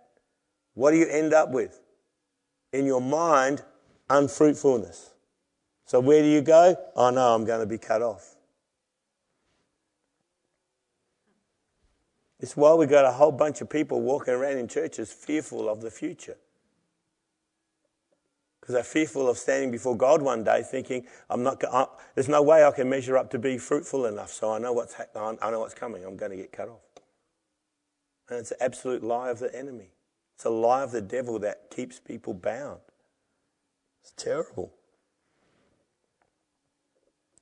What 0.73 0.91
do 0.91 0.97
you 0.97 1.07
end 1.07 1.33
up 1.33 1.51
with? 1.51 1.79
In 2.73 2.85
your 2.85 3.01
mind, 3.01 3.63
unfruitfulness. 4.09 5.11
So 5.85 5.99
where 5.99 6.21
do 6.21 6.27
you 6.27 6.41
go? 6.41 6.75
Oh 6.95 7.11
no, 7.11 7.35
I'm 7.35 7.45
going 7.45 7.59
to 7.59 7.65
be 7.67 7.77
cut 7.77 8.01
off. 8.01 8.35
It's 12.41 12.57
why 12.57 12.73
we 12.73 12.87
got 12.87 13.05
a 13.05 13.11
whole 13.11 13.31
bunch 13.31 13.61
of 13.61 13.69
people 13.69 14.01
walking 14.01 14.33
around 14.33 14.57
in 14.57 14.67
churches 14.67 15.13
fearful 15.13 15.69
of 15.69 15.81
the 15.81 15.91
future 15.91 16.37
because 18.59 18.73
they're 18.73 18.83
fearful 18.83 19.29
of 19.29 19.37
standing 19.37 19.71
before 19.71 19.95
God 19.95 20.21
one 20.23 20.43
day, 20.43 20.63
thinking, 20.63 21.05
"I'm 21.29 21.43
not. 21.43 21.63
I, 21.71 21.85
there's 22.15 22.29
no 22.29 22.41
way 22.41 22.65
I 22.65 22.71
can 22.71 22.89
measure 22.89 23.15
up 23.17 23.29
to 23.31 23.39
be 23.39 23.59
fruitful 23.59 24.07
enough. 24.07 24.31
So 24.31 24.51
I 24.51 24.57
know 24.57 24.73
what's. 24.73 24.95
Ha- 24.95 25.37
I 25.41 25.51
know 25.51 25.59
what's 25.59 25.75
coming. 25.75 26.03
I'm 26.03 26.17
going 26.17 26.31
to 26.31 26.37
get 26.37 26.51
cut 26.51 26.69
off." 26.69 26.81
And 28.29 28.39
it's 28.39 28.51
an 28.51 28.57
absolute 28.59 29.03
lie 29.03 29.29
of 29.29 29.39
the 29.39 29.53
enemy. 29.55 29.89
It's 30.35 30.45
a 30.45 30.49
lie 30.49 30.83
of 30.83 30.91
the 30.91 31.01
devil 31.01 31.37
that 31.39 31.69
keeps 31.69 31.99
people 31.99 32.33
bound. 32.33 32.79
It's 34.01 34.13
terrible. 34.13 34.73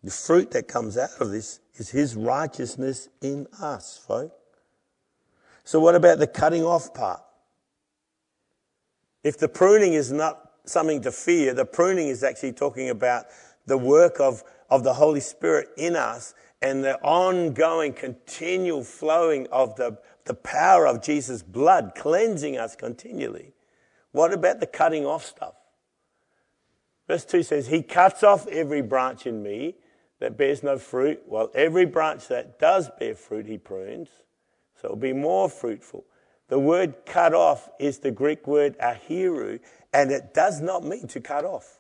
The 0.04 0.12
fruit 0.12 0.52
that 0.52 0.68
comes 0.68 0.98
out 0.98 1.12
of 1.20 1.32
this 1.32 1.60
is 1.76 1.90
his 1.90 2.16
righteousness 2.16 3.10
in 3.22 3.48
us, 3.62 3.98
folks. 3.98 4.39
So, 5.70 5.80
what 5.80 5.94
about 5.94 6.18
the 6.18 6.26
cutting 6.26 6.66
off 6.66 6.96
part? 6.96 7.22
If 9.24 9.38
the 9.38 9.48
pruning 9.48 9.94
is 9.94 10.12
not 10.12 10.50
something 10.66 11.00
to 11.04 11.12
fear. 11.12 11.54
The 11.54 11.64
pruning 11.64 12.08
is 12.08 12.24
actually 12.24 12.54
talking 12.54 12.90
about 12.90 13.26
the 13.68 13.78
work 13.78 14.20
of, 14.20 14.44
of 14.72 14.84
the 14.84 14.96
Holy 14.96 15.20
Spirit 15.20 15.68
in 15.78 15.96
us 15.96 16.34
and 16.60 16.84
the 16.84 17.00
ongoing, 17.02 17.94
continual 17.94 18.84
flowing 18.84 19.46
of 19.52 19.76
the, 19.76 20.00
the 20.26 20.34
power 20.34 20.88
of 20.88 21.04
Jesus' 21.04 21.44
blood 21.44 21.92
cleansing 21.96 22.58
us 22.58 22.76
continually. 22.76 23.54
What 24.12 24.34
about 24.34 24.62
the 24.62 24.66
cutting 24.66 25.06
off 25.06 25.24
stuff? 25.24 25.54
Verse 27.08 27.26
2 27.26 27.44
says, 27.44 27.68
He 27.68 27.84
cuts 27.84 28.24
off 28.24 28.48
every 28.48 28.82
branch 28.82 29.28
in 29.28 29.44
me 29.44 29.76
that 30.20 30.36
bears 30.36 30.64
no 30.64 30.80
fruit, 30.80 31.22
while 31.28 31.52
every 31.54 31.86
branch 31.86 32.28
that 32.30 32.58
does 32.58 32.90
bear 32.98 33.14
fruit, 33.14 33.46
He 33.46 33.60
prunes, 33.60 34.10
so 34.80 34.88
it'll 34.88 34.98
be 34.98 35.14
more 35.14 35.50
fruitful. 35.50 36.06
The 36.48 36.60
word 36.60 37.06
cut 37.06 37.34
off 37.34 37.70
is 37.80 38.00
the 38.00 38.12
Greek 38.12 38.48
word 38.48 38.78
airo, 38.80 39.60
and 39.94 40.12
it 40.12 40.34
does 40.34 40.62
not 40.62 40.84
mean 40.84 41.08
to 41.10 41.20
cut 41.20 41.46
off. 41.46 41.80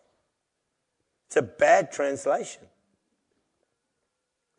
It's 1.28 1.38
a 1.38 1.42
bad 1.42 1.92
translation. 1.92 2.64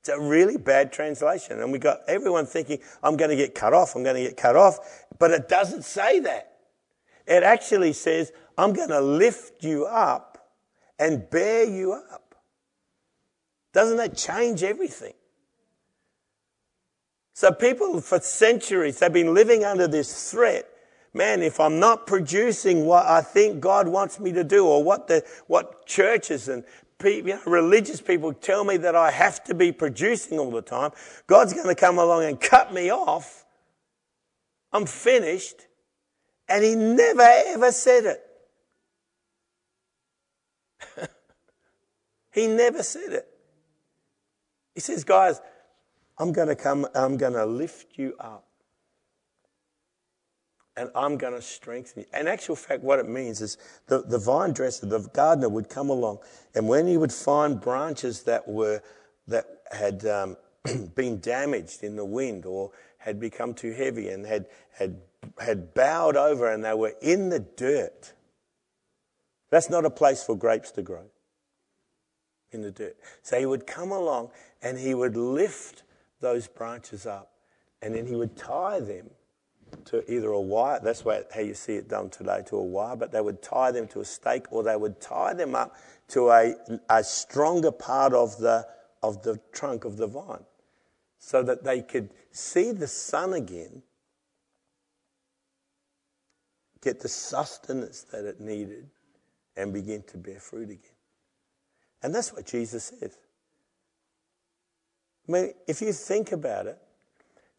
It's 0.01 0.09
a 0.09 0.19
really 0.19 0.57
bad 0.57 0.93
translation. 0.93 1.61
And 1.61 1.71
we 1.71 1.79
got 1.79 2.01
everyone 2.09 2.47
thinking, 2.47 2.79
I'm 3.03 3.17
going 3.17 3.31
to 3.31 3.37
get 3.37 3.55
cut 3.55 3.75
off, 3.75 3.95
I'm 3.95 4.03
going 4.03 4.17
to 4.17 4.23
get 4.23 4.37
cut 4.37 4.57
off. 4.57 5.05
But 5.19 5.31
it 5.33 5.49
doesn't 5.49 5.85
say 5.85 6.21
that. 6.21 6.53
It 7.27 7.43
actually 7.43 7.93
says, 7.93 8.33
I'm 8.57 8.73
going 8.73 8.89
to 8.89 9.01
lift 9.01 9.63
you 9.63 9.85
up 9.87 10.55
and 10.99 11.29
bear 11.31 11.65
you 11.65 11.93
up. 11.93 12.35
Doesn't 13.73 13.99
that 13.99 14.17
change 14.17 14.63
everything? 14.63 15.13
So 17.41 17.51
people 17.51 18.03
for 18.03 18.21
centuries 18.21 18.99
they've 18.99 19.11
been 19.11 19.33
living 19.33 19.65
under 19.65 19.89
this 19.89 20.31
threat. 20.31 20.69
Man, 21.15 21.43
if 21.43 21.59
I'm 21.59 21.81
not 21.81 22.07
producing 22.07 22.85
what 22.85 23.07
I 23.07 23.23
think 23.23 23.61
God 23.61 23.89
wants 23.89 24.21
me 24.21 24.31
to 24.33 24.45
do 24.45 24.67
or 24.67 24.85
what 24.85 25.09
the, 25.09 25.25
what 25.47 25.87
churches 25.87 26.49
and 26.49 26.65
people, 26.99 27.31
you 27.31 27.37
know, 27.37 27.43
religious 27.47 28.03
people 28.03 28.35
tell 28.35 28.63
me 28.63 28.77
that 28.77 28.95
I 28.95 29.11
have 29.11 29.43
to 29.45 29.55
be 29.55 29.73
producing 29.73 30.39
all 30.39 30.51
the 30.51 30.61
time, 30.61 30.91
God's 31.29 31.55
going 31.55 31.67
to 31.67 31.75
come 31.75 31.99
along 31.99 32.25
and 32.25 32.39
cut 32.39 32.75
me 32.75 32.93
off. 32.93 33.47
I'm 34.71 34.85
finished. 34.85 35.67
And 36.47 36.63
he 36.63 36.75
never 36.75 37.23
ever 37.23 37.73
said 37.73 38.19
it. 40.99 41.11
he 42.33 42.49
never 42.49 42.83
said 42.83 43.13
it. 43.15 43.27
He 44.75 44.81
says, 44.81 45.05
guys, 45.05 45.41
I'm 46.21 46.33
going 46.33 46.49
to 46.49 46.55
come, 46.55 46.87
I'm 46.95 47.17
going 47.17 47.33
to 47.33 47.47
lift 47.47 47.97
you 47.99 48.15
up. 48.21 48.45
And 50.77 50.91
I'm 50.95 51.17
going 51.17 51.33
to 51.33 51.41
strengthen 51.41 52.03
you. 52.03 52.19
In 52.19 52.29
actual 52.29 52.57
fact, 52.57 52.83
what 52.83 52.99
it 52.99 53.09
means 53.09 53.41
is 53.41 53.57
the, 53.87 54.03
the 54.03 54.19
vine 54.19 54.53
dresser, 54.53 54.87
the 54.87 55.01
gardener 55.15 55.49
would 55.49 55.71
come 55.71 55.89
along, 55.89 56.19
and 56.55 56.69
when 56.69 56.87
he 56.87 56.99
would 56.99 57.13
find 57.13 57.59
branches 57.59 58.23
that 58.25 58.47
were, 58.47 58.83
that 59.27 59.47
had 59.73 60.05
um, 60.05 60.37
been 60.95 61.21
damaged 61.21 61.83
in 61.83 61.97
the 61.97 62.05
wind 62.05 62.45
or 62.45 62.71
had 62.99 63.19
become 63.19 63.55
too 63.55 63.73
heavy 63.73 64.09
and 64.09 64.27
had, 64.27 64.45
had, 64.79 65.01
had 65.39 65.73
bowed 65.73 66.17
over 66.17 66.53
and 66.53 66.63
they 66.65 66.75
were 66.75 66.95
in 67.01 67.31
the 67.31 67.41
dirt, 67.41 68.13
that's 69.51 69.71
not 69.71 69.87
a 69.87 69.91
place 69.91 70.23
for 70.23 70.37
grapes 70.37 70.71
to 70.73 70.83
grow 70.83 71.05
in 72.53 72.61
the 72.61 72.71
dirt. 72.71 72.97
So 73.23 73.39
he 73.39 73.47
would 73.47 73.67
come 73.67 73.91
along 73.91 74.31
and 74.63 74.79
he 74.79 74.95
would 74.95 75.17
lift 75.17 75.83
those 76.21 76.47
branches 76.47 77.07
up 77.07 77.33
and 77.83 77.95
then 77.95 78.07
he 78.07 78.15
would 78.15 78.37
tie 78.37 78.81
them 78.81 79.11
to 79.87 80.13
either 80.13 80.29
a 80.31 80.41
wire, 80.41 80.81
that's 80.83 81.03
how 81.03 81.41
you 81.41 81.55
see 81.55 81.75
it 81.75 81.89
done 81.89 82.11
today, 82.11 82.43
to 82.47 82.57
a 82.57 82.63
wire, 82.63 82.97
but 82.97 83.13
they 83.13 83.21
would 83.21 83.41
tie 83.41 83.71
them 83.71 83.87
to 83.89 84.01
a 84.01 84.05
stake 84.05 84.47
or 84.51 84.63
they 84.63 84.77
would 84.77 85.01
tie 85.01 85.33
them 85.33 85.55
up 85.55 85.77
to 86.09 86.31
a, 86.31 86.55
a 86.89 87.05
stronger 87.05 87.71
part 87.71 88.13
of 88.13 88.37
the, 88.39 88.67
of 89.03 89.23
the 89.23 89.41
trunk 89.53 89.85
of 89.85 89.97
the 89.97 90.07
vine 90.07 90.45
so 91.19 91.43
that 91.43 91.63
they 91.63 91.83
could 91.83 92.11
see 92.33 92.73
the 92.73 92.87
sun 92.87 93.35
again, 93.35 93.83
get 96.83 97.01
the 97.01 97.09
sustenance 97.09 98.03
that 98.03 98.25
it 98.25 98.41
needed, 98.41 98.89
and 99.57 99.73
begin 99.73 100.03
to 100.03 100.17
bear 100.17 100.41
fruit 100.41 100.71
again. 100.71 100.97
And 102.03 102.15
that's 102.15 102.33
what 102.33 102.47
Jesus 102.47 102.85
says. 102.85 103.19
I 105.31 105.33
mean, 105.33 105.53
if 105.69 105.81
you 105.81 105.93
think 105.93 106.33
about 106.33 106.67
it, 106.67 106.77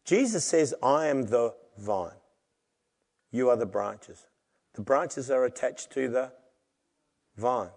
Jesus 0.04 0.44
says, 0.44 0.74
I 0.82 1.06
am 1.06 1.22
the 1.22 1.54
vine. 1.78 2.10
You 3.30 3.48
are 3.48 3.56
the 3.56 3.64
branches. 3.64 4.26
The 4.74 4.82
branches 4.82 5.30
are 5.30 5.46
attached 5.46 5.90
to 5.92 6.06
the 6.06 6.32
vine. 7.38 7.70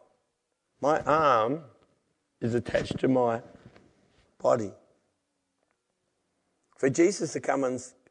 My 0.82 1.00
arm 1.04 1.62
is 2.42 2.56
attached 2.56 3.00
to 3.00 3.08
my 3.08 3.42
body. 4.38 4.74
For 6.78 6.90
Jesus 6.90 7.32
to 7.32 7.40
come 7.40 7.64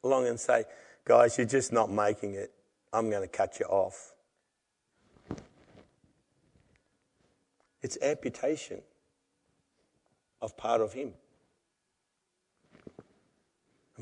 along 0.03 0.27
and 0.27 0.41
say, 0.41 0.65
guys, 1.05 1.37
you're 1.37 1.47
just 1.47 1.71
not 1.71 1.91
making 1.91 2.33
it, 2.33 2.51
I'm 2.95 3.11
going 3.11 3.21
to 3.21 3.29
cut 3.29 3.61
you 3.61 3.67
off. 3.67 4.15
It's 7.83 7.99
amputation 8.01 8.81
of 10.41 10.57
part 10.57 10.81
of 10.81 10.95
Him. 10.95 11.13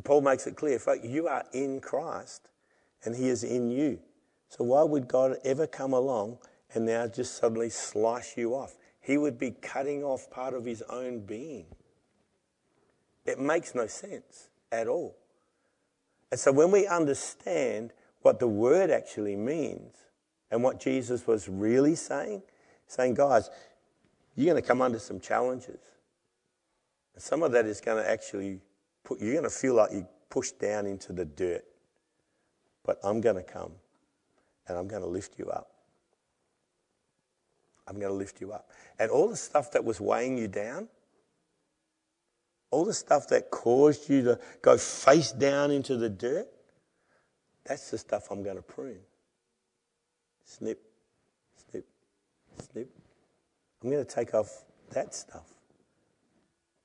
And 0.03 0.07
Paul 0.07 0.23
makes 0.23 0.49
it 0.49 0.57
clear, 0.57 0.81
folks, 0.81 1.07
you 1.07 1.29
are 1.29 1.45
in 1.53 1.81
Christ 1.81 2.49
and 3.05 3.15
He 3.15 3.29
is 3.29 3.45
in 3.45 3.71
you. 3.71 4.01
So 4.49 4.65
why 4.65 4.83
would 4.83 5.07
God 5.07 5.37
ever 5.45 5.65
come 5.69 5.93
along 5.93 6.39
and 6.75 6.87
now 6.87 7.07
just 7.07 7.37
suddenly 7.37 7.71
slice 7.71 8.37
you 8.37 8.53
off? 8.53 8.75
He 9.01 9.17
would 9.17 9.39
be 9.39 9.53
cutting 9.53 10.03
off 10.03 10.29
part 10.29 10.55
of 10.55 10.65
His 10.65 10.83
own 10.91 11.21
being. 11.21 11.67
It 13.27 13.39
makes 13.39 13.77
no 13.77 13.87
sense 13.87 14.49
at 14.73 14.89
all. 14.89 15.15
And 16.33 16.41
so 16.41 16.51
when 16.51 16.73
we 16.73 16.85
understand 16.89 17.93
what 18.23 18.41
the 18.41 18.49
word 18.49 18.91
actually 18.91 19.37
means 19.37 19.95
and 20.51 20.65
what 20.65 20.81
Jesus 20.81 21.29
was 21.29 21.49
really 21.49 21.95
saying, 21.95 22.43
saying, 22.89 23.15
guys, 23.15 23.51
you're 24.35 24.53
going 24.53 24.61
to 24.61 24.67
come 24.67 24.83
under 24.83 24.99
some 24.99 25.21
challenges. 25.21 25.79
And 27.15 27.23
some 27.23 27.45
of 27.45 27.53
that 27.53 27.67
is 27.67 27.81
going 27.81 28.03
to 28.03 28.11
actually 28.11 28.59
put, 29.05 29.21
you're 29.21 29.33
going 29.33 29.45
to 29.45 29.51
feel 29.51 29.75
like 29.75 29.93
you 29.93 30.07
pushed 30.31 30.59
down 30.59 30.87
into 30.87 31.13
the 31.13 31.25
dirt. 31.25 31.65
But 32.85 32.99
I'm 33.05 33.21
going 33.21 33.37
to 33.37 33.43
come 33.43 33.73
and 34.67 34.77
I'm 34.77 34.89
going 34.89 35.03
to 35.03 35.09
lift 35.09 35.39
you 35.39 35.51
up. 35.51 35.71
I'm 37.87 37.99
going 37.99 38.13
to 38.13 38.17
lift 38.17 38.41
you 38.41 38.53
up. 38.53 38.71
And 38.99 39.11
all 39.11 39.29
the 39.29 39.37
stuff 39.37 39.73
that 39.73 39.85
was 39.85 40.01
weighing 40.01 40.39
you 40.39 40.49
down, 40.49 40.89
all 42.71 42.85
the 42.85 42.95
stuff 42.95 43.29
that 43.29 43.51
caused 43.51 44.09
you 44.09 44.23
to 44.23 44.41
go 44.63 44.79
face 44.79 45.33
down 45.33 45.71
into 45.71 45.97
the 45.97 46.09
dirt, 46.09 46.49
that's 47.65 47.91
the 47.91 47.99
stuff 47.99 48.31
I'm 48.31 48.43
going 48.43 48.57
to 48.57 48.63
prune. 48.63 49.01
Snip, 50.45 50.81
snip, 51.71 51.87
snip. 52.71 52.89
I'm 53.83 53.91
going 53.91 54.05
to 54.05 54.11
take 54.11 54.35
off 54.35 54.65
that 54.91 55.15
stuff 55.15 55.62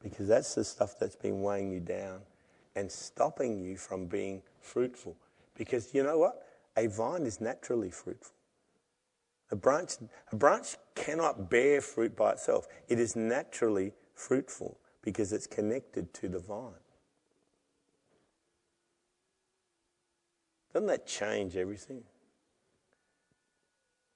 because 0.02 0.28
that's 0.28 0.56
the 0.56 0.64
stuff 0.64 0.98
that's 1.00 1.16
been 1.16 1.42
weighing 1.42 1.72
you 1.72 1.80
down 1.80 2.22
and 2.76 2.92
stopping 2.92 3.60
you 3.60 3.78
from 3.78 4.06
being 4.06 4.42
fruitful. 4.62 5.16
Because 5.56 5.94
you 5.94 6.04
know 6.04 6.20
what? 6.20 6.46
A 6.78 6.88
vine 6.88 7.24
is 7.24 7.42
naturally 7.42 7.90
fruitful. 7.90 8.36
A 9.50 9.56
branch, 9.56 9.94
a 10.32 10.36
branch 10.36 10.76
cannot 10.94 11.50
bear 11.50 11.82
fruit 11.82 12.16
by 12.16 12.34
itself. 12.34 12.68
It 12.88 13.00
is 13.00 13.16
naturally 13.16 13.94
fruitful 14.14 14.78
because 15.02 15.32
it's 15.34 15.48
connected 15.48 16.14
to 16.16 16.28
the 16.28 16.40
vine. 16.40 16.74
Doesn't 20.74 20.88
that 20.88 21.08
change 21.08 21.56
everything? 21.56 22.04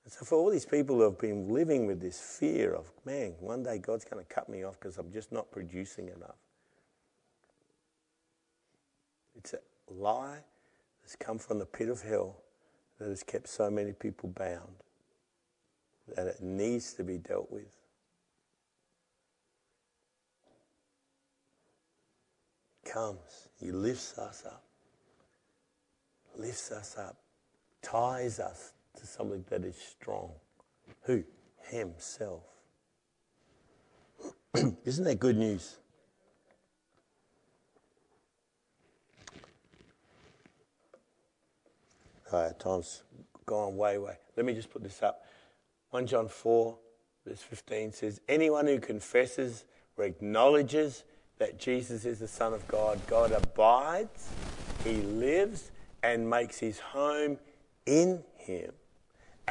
And 0.03 0.11
so, 0.11 0.25
for 0.25 0.35
all 0.35 0.49
these 0.49 0.65
people 0.65 0.95
who 0.95 1.03
have 1.03 1.19
been 1.19 1.49
living 1.49 1.85
with 1.85 2.01
this 2.01 2.19
fear 2.19 2.73
of, 2.73 2.91
man, 3.05 3.35
one 3.39 3.63
day 3.63 3.77
God's 3.77 4.05
going 4.05 4.23
to 4.23 4.33
cut 4.33 4.49
me 4.49 4.63
off 4.63 4.79
because 4.79 4.97
I'm 4.97 5.11
just 5.11 5.31
not 5.31 5.51
producing 5.51 6.07
enough, 6.07 6.37
it's 9.35 9.53
a 9.53 9.59
lie 9.93 10.39
that's 11.01 11.15
come 11.15 11.37
from 11.37 11.59
the 11.59 11.65
pit 11.65 11.89
of 11.89 12.01
hell 12.01 12.37
that 12.99 13.09
has 13.09 13.23
kept 13.23 13.47
so 13.47 13.69
many 13.69 13.93
people 13.93 14.29
bound, 14.29 14.75
that 16.15 16.27
it 16.27 16.41
needs 16.41 16.93
to 16.93 17.03
be 17.03 17.17
dealt 17.17 17.51
with. 17.51 17.81
comes, 22.91 23.49
He 23.59 23.71
lifts 23.71 24.17
us 24.17 24.43
up, 24.45 24.63
lifts 26.35 26.71
us 26.71 26.97
up, 26.97 27.17
ties 27.81 28.39
us 28.39 28.73
to 28.99 29.05
something 29.05 29.43
that 29.49 29.63
is 29.63 29.75
strong. 29.75 30.31
Who? 31.03 31.23
Himself. 31.69 32.43
Isn't 34.85 35.05
that 35.05 35.19
good 35.19 35.37
news? 35.37 35.77
All 42.31 42.43
right, 42.43 42.59
time's 42.59 43.03
gone 43.45 43.75
way, 43.75 43.97
way. 43.97 44.15
Let 44.37 44.45
me 44.45 44.53
just 44.53 44.69
put 44.69 44.83
this 44.83 45.03
up. 45.03 45.25
1 45.89 46.07
John 46.07 46.29
4, 46.29 46.77
verse 47.27 47.41
15 47.41 47.91
says, 47.91 48.21
Anyone 48.29 48.67
who 48.67 48.79
confesses 48.79 49.65
or 49.97 50.05
acknowledges 50.05 51.03
that 51.37 51.59
Jesus 51.59 52.05
is 52.05 52.19
the 52.19 52.27
Son 52.27 52.53
of 52.53 52.65
God. 52.67 52.99
God 53.07 53.31
abides, 53.31 54.29
He 54.83 55.01
lives, 55.01 55.71
and 56.03 56.29
makes 56.29 56.59
His 56.59 56.79
home 56.79 57.37
in 57.85 58.23
Him. 58.37 58.71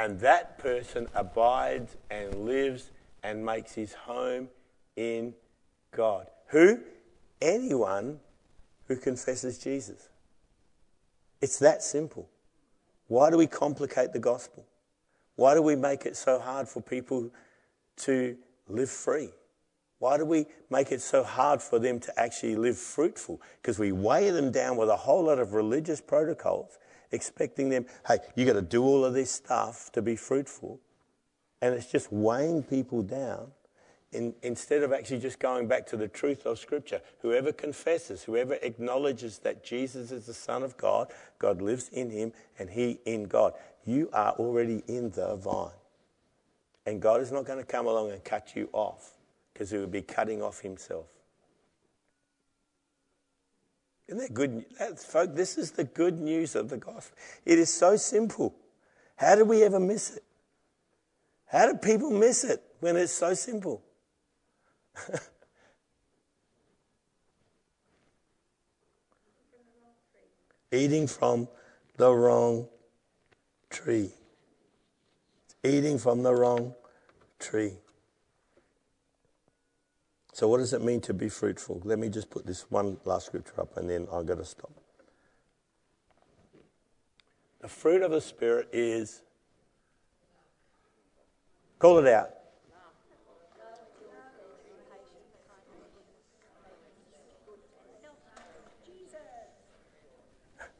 And 0.01 0.19
that 0.21 0.57
person 0.57 1.09
abides 1.15 1.99
and 2.11 2.47
lives 2.47 2.91
and 3.23 3.45
makes 3.45 3.75
his 3.75 3.93
home 3.93 4.49
in 4.97 5.35
God. 5.95 6.27
Who? 6.47 6.81
Anyone 7.43 8.19
who 8.89 8.97
confesses 8.97 9.59
Jesus. 9.59 10.09
It's 11.43 11.59
that 11.59 11.83
simple. 11.83 12.31
Why 13.09 13.29
do 13.29 13.37
we 13.37 13.47
complicate 13.47 14.15
the 14.15 14.19
gospel? 14.19 14.65
Why 15.37 15.53
do 15.53 15.61
we 15.61 15.77
make 15.77 16.07
it 16.07 16.17
so 16.17 16.39
hard 16.39 16.67
for 16.67 16.81
people 16.81 17.31
to 17.99 18.39
live 18.69 18.89
free? 18.89 19.29
Why 19.99 20.17
do 20.17 20.25
we 20.25 20.47
make 20.71 20.93
it 20.93 21.03
so 21.03 21.23
hard 21.23 21.61
for 21.61 21.79
them 21.79 22.01
to 22.01 22.19
actually 22.19 22.57
live 22.57 22.79
fruitful? 22.79 23.43
Because 23.61 23.79
we 23.79 23.93
weigh 23.93 24.31
them 24.31 24.51
down 24.51 24.79
with 24.79 24.89
a 24.89 24.97
whole 24.97 25.25
lot 25.25 25.39
of 25.39 25.53
religious 25.53 26.01
protocols, 26.01 26.79
expecting 27.13 27.69
them, 27.69 27.87
hey, 28.07 28.19
you 28.35 28.47
got 28.47 28.55
to 28.55 28.63
do 28.63 28.83
all 28.85 29.05
of 29.05 29.15
this 29.15 29.31
stuff 29.31 29.91
to 29.93 30.03
be 30.03 30.17
fruitful. 30.17 30.81
And 31.63 31.75
it's 31.75 31.91
just 31.91 32.13
weighing 32.13 32.63
people 32.63 33.03
down 33.03 33.53
in, 34.13 34.35
instead 34.43 34.83
of 34.83 34.93
actually 34.93 35.19
just 35.19 35.39
going 35.39 35.67
back 35.69 35.87
to 35.89 35.97
the 35.97 36.09
truth 36.09 36.47
of 36.47 36.59
Scripture. 36.59 37.01
Whoever 37.21 37.53
confesses, 37.53 38.23
whoever 38.23 38.55
acknowledges 38.63 39.39
that 39.41 39.65
Jesus 39.65 40.11
is 40.11 40.27
the 40.27 40.35
Son 40.35 40.63
of 40.63 40.77
God, 40.77 41.13
God 41.39 41.61
lives 41.61 41.89
in 41.91 42.11
him, 42.11 42.33
and 42.59 42.71
he 42.71 42.99
in 43.05 43.25
God, 43.25 43.55
you 43.85 44.11
are 44.13 44.33
already 44.33 44.83
in 44.87 45.11
the 45.11 45.37
vine. 45.37 45.71
And 46.87 47.01
God 47.01 47.21
is 47.21 47.31
not 47.31 47.45
going 47.45 47.59
to 47.59 47.65
come 47.65 47.87
along 47.87 48.11
and 48.11 48.25
cut 48.25 48.57
you 48.57 48.69
off 48.73 49.13
because 49.53 49.71
he 49.71 49.79
would 49.79 49.93
be 49.93 50.03
cutting 50.03 50.43
off 50.43 50.61
himself. 50.61 51.07
Isn't 54.11 54.19
that 54.19 54.35
good? 54.35 54.65
That's, 54.77 55.05
folks, 55.05 55.35
this 55.37 55.57
is 55.57 55.71
the 55.71 55.85
good 55.85 56.21
news 56.21 56.57
of 56.57 56.69
the 56.69 56.77
gospel. 56.77 57.17
It 57.45 57.61
is 57.61 57.73
so 57.73 57.95
simple. 57.95 58.53
How 59.15 59.37
did 59.37 59.47
we 59.47 59.63
ever 59.63 59.79
miss 59.79 60.17
it? 60.17 60.25
How 61.47 61.71
do 61.71 61.79
people 61.79 62.11
miss 62.11 62.43
it 62.43 62.61
when 62.81 62.97
it's 62.97 63.13
so 63.13 63.35
simple? 63.35 63.85
Eating 70.73 71.07
from 71.07 71.47
the 71.97 72.11
wrong 72.13 72.67
tree. 73.69 74.11
Eating 75.63 75.99
from 75.99 76.25
the 76.25 76.35
wrong 76.35 76.75
tree. 77.39 77.75
So, 80.33 80.49
what 80.49 80.59
does 80.59 80.73
it 80.73 80.83
mean 80.83 81.01
to 81.03 81.15
be 81.15 81.29
fruitful? 81.29 81.83
Let 81.85 81.99
me 81.99 82.09
just 82.09 82.31
put 82.31 82.47
this 82.47 82.71
one 82.71 82.99
last 83.05 83.27
scripture 83.27 83.61
up 83.61 83.77
and 83.77 83.91
then 83.91 84.07
I've 84.13 84.27
got 84.27 84.39
to 84.39 84.45
stop. 84.45 84.71
The 87.61 87.69
fruit 87.69 88.03
of 88.03 88.11
the 88.11 88.21
Spirit 88.21 88.69
is, 88.73 89.23
call 91.79 91.99
it 91.99 92.07
out. 92.07 92.31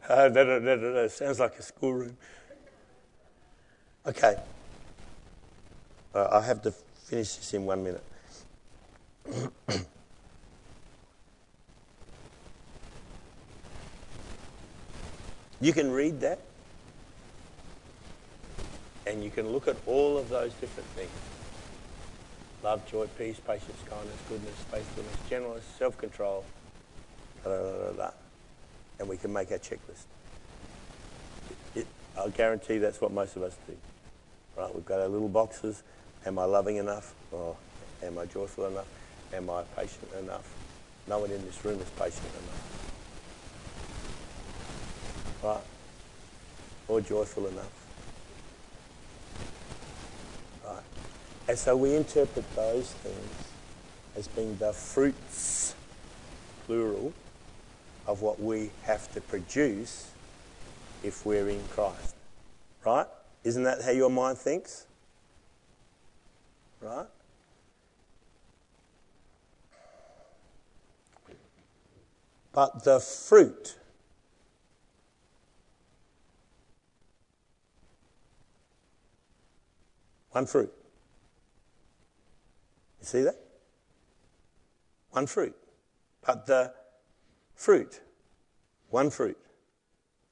Uh. 0.09 1.09
Sounds 1.09 1.39
like 1.39 1.57
a 1.57 1.63
schoolroom. 1.63 2.17
Okay. 4.05 4.37
Uh, 6.13 6.29
I 6.33 6.41
have 6.41 6.63
to 6.63 6.73
finish 6.73 7.37
this 7.37 7.55
in 7.55 7.65
one 7.65 7.85
minute. 7.85 8.03
you 15.61 15.73
can 15.73 15.91
read 15.91 16.21
that 16.21 16.39
and 19.07 19.23
you 19.25 19.31
can 19.31 19.49
look 19.49 19.69
at 19.69 19.77
all 19.87 20.19
of 20.19 20.29
those 20.29 20.53
different 20.55 20.89
things 20.91 21.11
love, 22.63 22.87
joy, 22.91 23.07
peace, 23.19 23.41
patience, 23.41 23.79
kindness, 23.89 24.17
goodness, 24.29 24.55
faithfulness, 24.71 25.17
gentleness, 25.29 25.65
self 25.79 25.97
control, 25.97 26.45
and 27.45 29.09
we 29.09 29.17
can 29.17 29.33
make 29.33 29.51
our 29.51 29.59
checklist. 29.59 30.05
It, 31.75 31.87
I'll 32.17 32.31
guarantee 32.31 32.79
that's 32.79 33.01
what 33.01 33.13
most 33.13 33.37
of 33.37 33.43
us 33.43 33.57
do. 33.67 33.75
Right? 34.57 34.75
We've 34.75 34.85
got 34.85 35.01
our 35.01 35.09
little 35.09 35.29
boxes. 35.29 35.83
Am 36.27 36.39
I 36.39 36.45
loving 36.45 36.77
enough? 36.77 37.15
Or 37.33 37.57
am 38.03 38.19
I 38.19 38.27
joyful 38.27 38.67
enough? 38.67 39.00
Am 39.33 39.49
I 39.49 39.63
patient 39.77 40.09
enough? 40.19 40.53
No 41.07 41.21
one 41.21 41.31
in 41.31 41.45
this 41.45 41.65
room 41.65 41.81
is 41.81 41.89
patient 41.91 42.27
enough. 42.27 42.67
Right? 45.43 45.63
Or 46.89 47.01
joyful 47.01 47.47
enough. 47.47 47.87
Right? 50.65 50.83
And 51.49 51.59
so 51.59 51.77
we 51.77 51.95
interpret 51.95 52.45
those 52.55 52.91
things 52.93 53.49
as 54.17 54.29
being 54.29 54.57
the 54.57 54.73
fruits, 54.73 55.75
plural, 56.67 57.13
of 58.07 58.23
what 58.23 58.41
we 58.41 58.71
have 58.83 59.13
to 59.15 59.21
produce 59.21 60.11
if 61.03 61.25
we're 61.25 61.49
in 61.49 61.63
Christ. 61.69 62.15
Right? 62.85 63.07
Isn't 63.45 63.63
that 63.63 63.83
how 63.83 63.93
your 63.93 64.11
mind 64.11 64.39
thinks? 64.39 64.87
Right? 66.81 67.07
But 72.53 72.85
the 72.85 73.01
fruit 73.01 73.77
one 80.33 80.47
fruit. 80.47 80.73
You 83.01 83.07
see 83.07 83.23
that? 83.23 83.37
One 85.11 85.27
fruit. 85.27 85.57
But 86.25 86.47
the 86.47 86.73
fruit, 87.55 88.01
one 88.91 89.11
fruit 89.11 89.39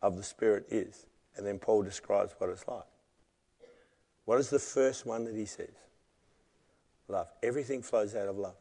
of 0.02 0.16
the 0.16 0.22
Spirit 0.22 0.66
is. 0.70 1.06
And 1.36 1.46
then 1.46 1.58
Paul 1.58 1.82
describes 1.82 2.34
what 2.38 2.50
it's 2.50 2.66
like. 2.66 2.82
What 4.24 4.38
is 4.38 4.50
the 4.50 4.58
first 4.58 5.06
one 5.06 5.24
that 5.24 5.34
he 5.34 5.46
says? 5.46 5.74
Love. 7.08 7.28
Everything 7.42 7.82
flows 7.82 8.14
out 8.14 8.28
of 8.28 8.36
love. 8.36 8.56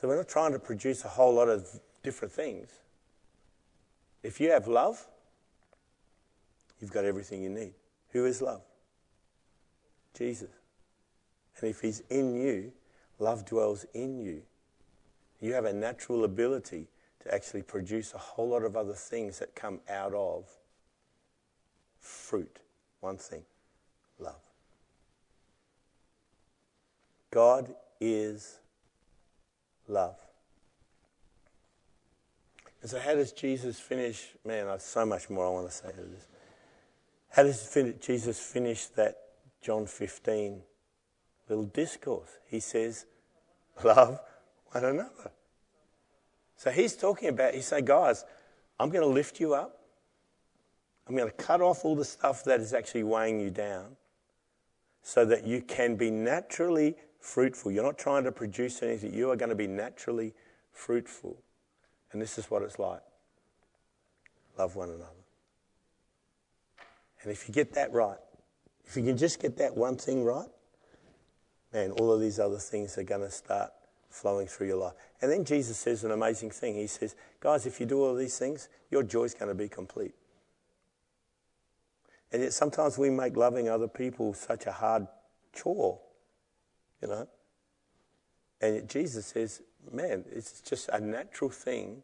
So 0.00 0.08
we're 0.08 0.16
not 0.16 0.28
trying 0.28 0.52
to 0.52 0.58
produce 0.58 1.04
a 1.04 1.08
whole 1.08 1.34
lot 1.34 1.50
of 1.50 1.68
different 2.02 2.32
things. 2.32 2.70
If 4.22 4.40
you 4.40 4.50
have 4.50 4.66
love, 4.66 5.06
you've 6.80 6.92
got 6.92 7.04
everything 7.04 7.42
you 7.42 7.50
need. 7.50 7.74
Who 8.12 8.24
is 8.24 8.40
love? 8.40 8.62
Jesus. 10.16 10.48
And 11.60 11.68
if 11.68 11.82
he's 11.82 12.00
in 12.08 12.34
you, 12.34 12.72
love 13.18 13.44
dwells 13.44 13.84
in 13.92 14.18
you. 14.18 14.40
You 15.38 15.52
have 15.52 15.66
a 15.66 15.72
natural 15.72 16.24
ability 16.24 16.86
to 17.22 17.34
actually 17.34 17.62
produce 17.62 18.14
a 18.14 18.18
whole 18.18 18.48
lot 18.48 18.62
of 18.62 18.76
other 18.76 18.94
things 18.94 19.38
that 19.40 19.54
come 19.54 19.80
out 19.90 20.14
of 20.14 20.46
fruit. 21.98 22.58
One 23.00 23.18
thing 23.18 23.42
love. 24.18 24.40
God 27.30 27.74
is 28.00 28.59
love. 29.90 30.16
And 32.80 32.90
so, 32.90 32.98
how 32.98 33.14
does 33.14 33.32
Jesus 33.32 33.78
finish? 33.78 34.28
Man, 34.44 34.68
I 34.68 34.72
have 34.72 34.82
so 34.82 35.04
much 35.04 35.28
more 35.28 35.46
I 35.46 35.50
want 35.50 35.68
to 35.68 35.74
say 35.74 35.90
to 35.90 35.96
this. 35.96 36.26
How 37.30 37.42
does 37.42 37.76
Jesus 38.00 38.40
finish 38.40 38.86
that 38.88 39.16
John 39.62 39.86
15 39.86 40.62
little 41.48 41.64
discourse? 41.64 42.30
He 42.46 42.60
says, 42.60 43.06
Love 43.84 44.20
one 44.72 44.84
another. 44.84 45.30
So 46.56 46.70
he's 46.70 46.94
talking 46.96 47.28
about, 47.30 47.54
he's 47.54 47.66
saying, 47.66 47.86
guys, 47.86 48.24
I'm 48.78 48.90
going 48.90 49.02
to 49.02 49.08
lift 49.08 49.40
you 49.40 49.54
up. 49.54 49.78
I'm 51.08 51.16
going 51.16 51.28
to 51.28 51.34
cut 51.34 51.60
off 51.60 51.84
all 51.84 51.96
the 51.96 52.04
stuff 52.04 52.44
that 52.44 52.60
is 52.60 52.72
actually 52.72 53.02
weighing 53.02 53.40
you 53.40 53.50
down 53.50 53.96
so 55.02 55.24
that 55.24 55.46
you 55.46 55.62
can 55.62 55.96
be 55.96 56.10
naturally 56.10 56.96
fruitful. 57.20 57.70
You're 57.70 57.84
not 57.84 57.98
trying 57.98 58.24
to 58.24 58.32
produce 58.32 58.82
anything, 58.82 59.14
you 59.14 59.30
are 59.30 59.36
going 59.36 59.50
to 59.50 59.54
be 59.54 59.66
naturally 59.66 60.34
fruitful. 60.72 61.42
And 62.12 62.20
this 62.20 62.38
is 62.38 62.50
what 62.50 62.62
it's 62.62 62.78
like 62.78 63.00
love 64.58 64.76
one 64.76 64.90
another. 64.90 65.04
And 67.22 67.32
if 67.32 67.48
you 67.48 67.54
get 67.54 67.74
that 67.74 67.92
right, 67.92 68.18
if 68.84 68.96
you 68.96 69.02
can 69.02 69.16
just 69.16 69.40
get 69.40 69.56
that 69.58 69.76
one 69.76 69.96
thing 69.96 70.24
right, 70.24 70.48
man, 71.72 71.92
all 71.92 72.12
of 72.12 72.20
these 72.20 72.38
other 72.38 72.58
things 72.58 72.98
are 72.98 73.02
going 73.02 73.20
to 73.20 73.30
start 73.30 73.70
flowing 74.10 74.46
through 74.46 74.66
your 74.66 74.76
life. 74.76 74.94
And 75.22 75.30
then 75.30 75.44
Jesus 75.44 75.76
says 75.78 76.04
an 76.04 76.10
amazing 76.10 76.50
thing. 76.50 76.74
He 76.74 76.86
says, 76.86 77.14
Guys, 77.40 77.66
if 77.66 77.80
you 77.80 77.86
do 77.86 78.02
all 78.02 78.14
these 78.14 78.38
things, 78.38 78.68
your 78.90 79.02
joy 79.02 79.24
is 79.24 79.34
going 79.34 79.48
to 79.48 79.54
be 79.54 79.68
complete. 79.68 80.14
And 82.32 82.42
yet 82.42 82.52
sometimes 82.52 82.98
we 82.98 83.10
make 83.10 83.36
loving 83.36 83.68
other 83.68 83.88
people 83.88 84.34
such 84.34 84.66
a 84.66 84.72
hard 84.72 85.06
chore, 85.52 86.00
you 87.00 87.08
know. 87.08 87.28
And 88.60 88.88
Jesus 88.88 89.26
says, 89.26 89.62
Man, 89.90 90.24
it's 90.30 90.60
just 90.60 90.88
a 90.90 91.00
natural 91.00 91.50
thing 91.50 92.02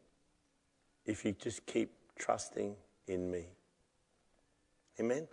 if 1.04 1.24
you 1.24 1.32
just 1.32 1.66
keep 1.66 1.92
trusting 2.18 2.74
in 3.06 3.30
me. 3.30 3.44
Amen? 4.98 5.28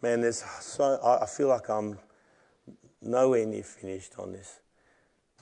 Man, 0.00 0.22
there's 0.22 0.42
so, 0.60 0.98
I 1.04 1.26
feel 1.26 1.48
like 1.48 1.68
I'm 1.68 1.98
nowhere 3.02 3.44
near 3.44 3.62
finished 3.62 4.14
on 4.18 4.32
this 4.32 4.62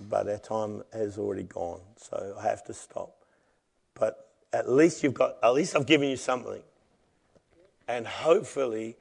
but 0.00 0.28
our 0.28 0.38
time 0.38 0.82
has 0.92 1.18
already 1.18 1.42
gone, 1.42 1.80
so 1.96 2.34
I 2.38 2.42
have 2.44 2.64
to 2.64 2.74
stop. 2.74 3.14
But 3.94 4.30
at 4.52 4.70
least 4.70 5.02
you've 5.02 5.14
got, 5.14 5.36
at 5.42 5.52
least 5.52 5.76
I've 5.76 5.86
given 5.86 6.08
you 6.08 6.16
something. 6.16 6.62
And 7.86 8.06
hopefully, 8.06 8.96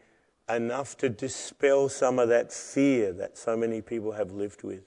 enough 0.49 0.97
to 0.97 1.09
dispel 1.09 1.89
some 1.89 2.19
of 2.19 2.29
that 2.29 2.51
fear 2.51 3.13
that 3.13 3.37
so 3.37 3.55
many 3.55 3.81
people 3.81 4.13
have 4.13 4.31
lived 4.31 4.63
with 4.63 4.83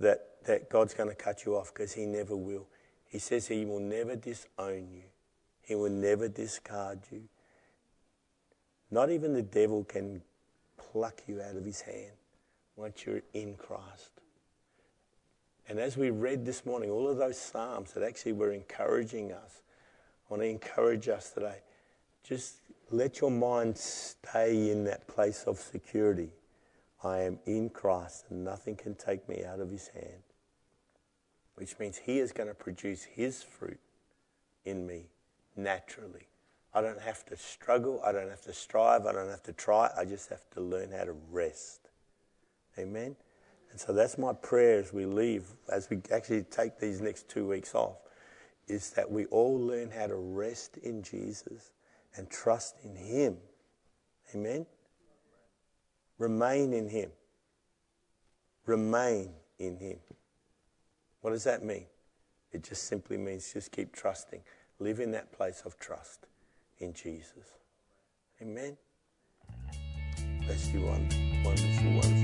that, 0.00 0.44
that 0.46 0.70
God's 0.70 0.94
going 0.94 1.08
to 1.08 1.14
cut 1.14 1.44
you 1.44 1.56
off 1.56 1.72
because 1.72 1.92
He 1.92 2.06
never 2.06 2.36
will. 2.36 2.66
He 3.06 3.18
says 3.18 3.48
He 3.48 3.64
will 3.64 3.80
never 3.80 4.16
disown 4.16 4.88
you, 4.92 5.04
He 5.62 5.74
will 5.74 5.90
never 5.90 6.28
discard 6.28 7.00
you. 7.10 7.22
Not 8.90 9.10
even 9.10 9.32
the 9.32 9.42
devil 9.42 9.84
can 9.84 10.22
pluck 10.76 11.22
you 11.26 11.40
out 11.40 11.56
of 11.56 11.64
His 11.64 11.80
hand 11.80 12.12
once 12.76 13.04
you're 13.04 13.22
in 13.32 13.54
Christ. 13.56 14.10
And 15.68 15.78
as 15.78 15.96
we 15.96 16.10
read 16.10 16.44
this 16.44 16.66
morning, 16.66 16.90
all 16.90 17.08
of 17.08 17.16
those 17.16 17.38
Psalms 17.38 17.92
that 17.92 18.02
actually 18.02 18.32
were 18.32 18.52
encouraging 18.52 19.32
us, 19.32 19.62
I 20.28 20.34
want 20.34 20.42
to 20.42 20.48
encourage 20.48 21.08
us 21.08 21.30
today. 21.30 21.60
Just 22.24 22.56
let 22.90 23.20
your 23.20 23.30
mind 23.30 23.76
stay 23.76 24.70
in 24.70 24.84
that 24.84 25.06
place 25.06 25.44
of 25.44 25.58
security. 25.58 26.30
I 27.02 27.18
am 27.18 27.38
in 27.44 27.68
Christ 27.68 28.24
and 28.30 28.42
nothing 28.42 28.76
can 28.76 28.94
take 28.94 29.28
me 29.28 29.44
out 29.44 29.60
of 29.60 29.70
his 29.70 29.88
hand. 29.88 30.22
Which 31.56 31.78
means 31.78 31.98
he 31.98 32.18
is 32.18 32.32
going 32.32 32.48
to 32.48 32.54
produce 32.54 33.02
his 33.04 33.42
fruit 33.42 33.78
in 34.64 34.86
me 34.86 35.10
naturally. 35.54 36.28
I 36.72 36.80
don't 36.80 37.00
have 37.00 37.26
to 37.26 37.36
struggle. 37.36 38.00
I 38.04 38.12
don't 38.12 38.30
have 38.30 38.42
to 38.42 38.54
strive. 38.54 39.04
I 39.04 39.12
don't 39.12 39.28
have 39.28 39.42
to 39.44 39.52
try. 39.52 39.90
I 39.96 40.06
just 40.06 40.30
have 40.30 40.48
to 40.54 40.60
learn 40.62 40.92
how 40.92 41.04
to 41.04 41.14
rest. 41.30 41.90
Amen? 42.78 43.16
And 43.70 43.78
so 43.78 43.92
that's 43.92 44.16
my 44.16 44.32
prayer 44.32 44.78
as 44.78 44.94
we 44.94 45.04
leave, 45.04 45.44
as 45.70 45.90
we 45.90 46.00
actually 46.10 46.44
take 46.44 46.80
these 46.80 47.02
next 47.02 47.28
two 47.28 47.46
weeks 47.46 47.74
off, 47.74 47.98
is 48.66 48.90
that 48.90 49.10
we 49.10 49.26
all 49.26 49.58
learn 49.60 49.90
how 49.90 50.06
to 50.06 50.16
rest 50.16 50.78
in 50.78 51.02
Jesus 51.02 51.73
and 52.16 52.30
trust 52.30 52.76
in 52.82 52.96
Him. 52.96 53.36
Amen? 54.34 54.66
Remain 56.18 56.72
in 56.72 56.88
Him. 56.88 57.10
Remain 58.66 59.30
in 59.58 59.76
Him. 59.76 59.98
What 61.20 61.30
does 61.30 61.44
that 61.44 61.64
mean? 61.64 61.86
It 62.52 62.62
just 62.62 62.84
simply 62.84 63.16
means 63.16 63.52
just 63.52 63.72
keep 63.72 63.92
trusting. 63.92 64.40
Live 64.78 65.00
in 65.00 65.10
that 65.12 65.32
place 65.32 65.62
of 65.64 65.78
trust 65.78 66.26
in 66.78 66.92
Jesus. 66.92 67.58
Amen? 68.40 68.76
Bless 70.46 70.72
you, 70.72 70.82
wonderful, 70.82 71.22
wonderful, 71.44 71.92
wonderful. 71.92 72.23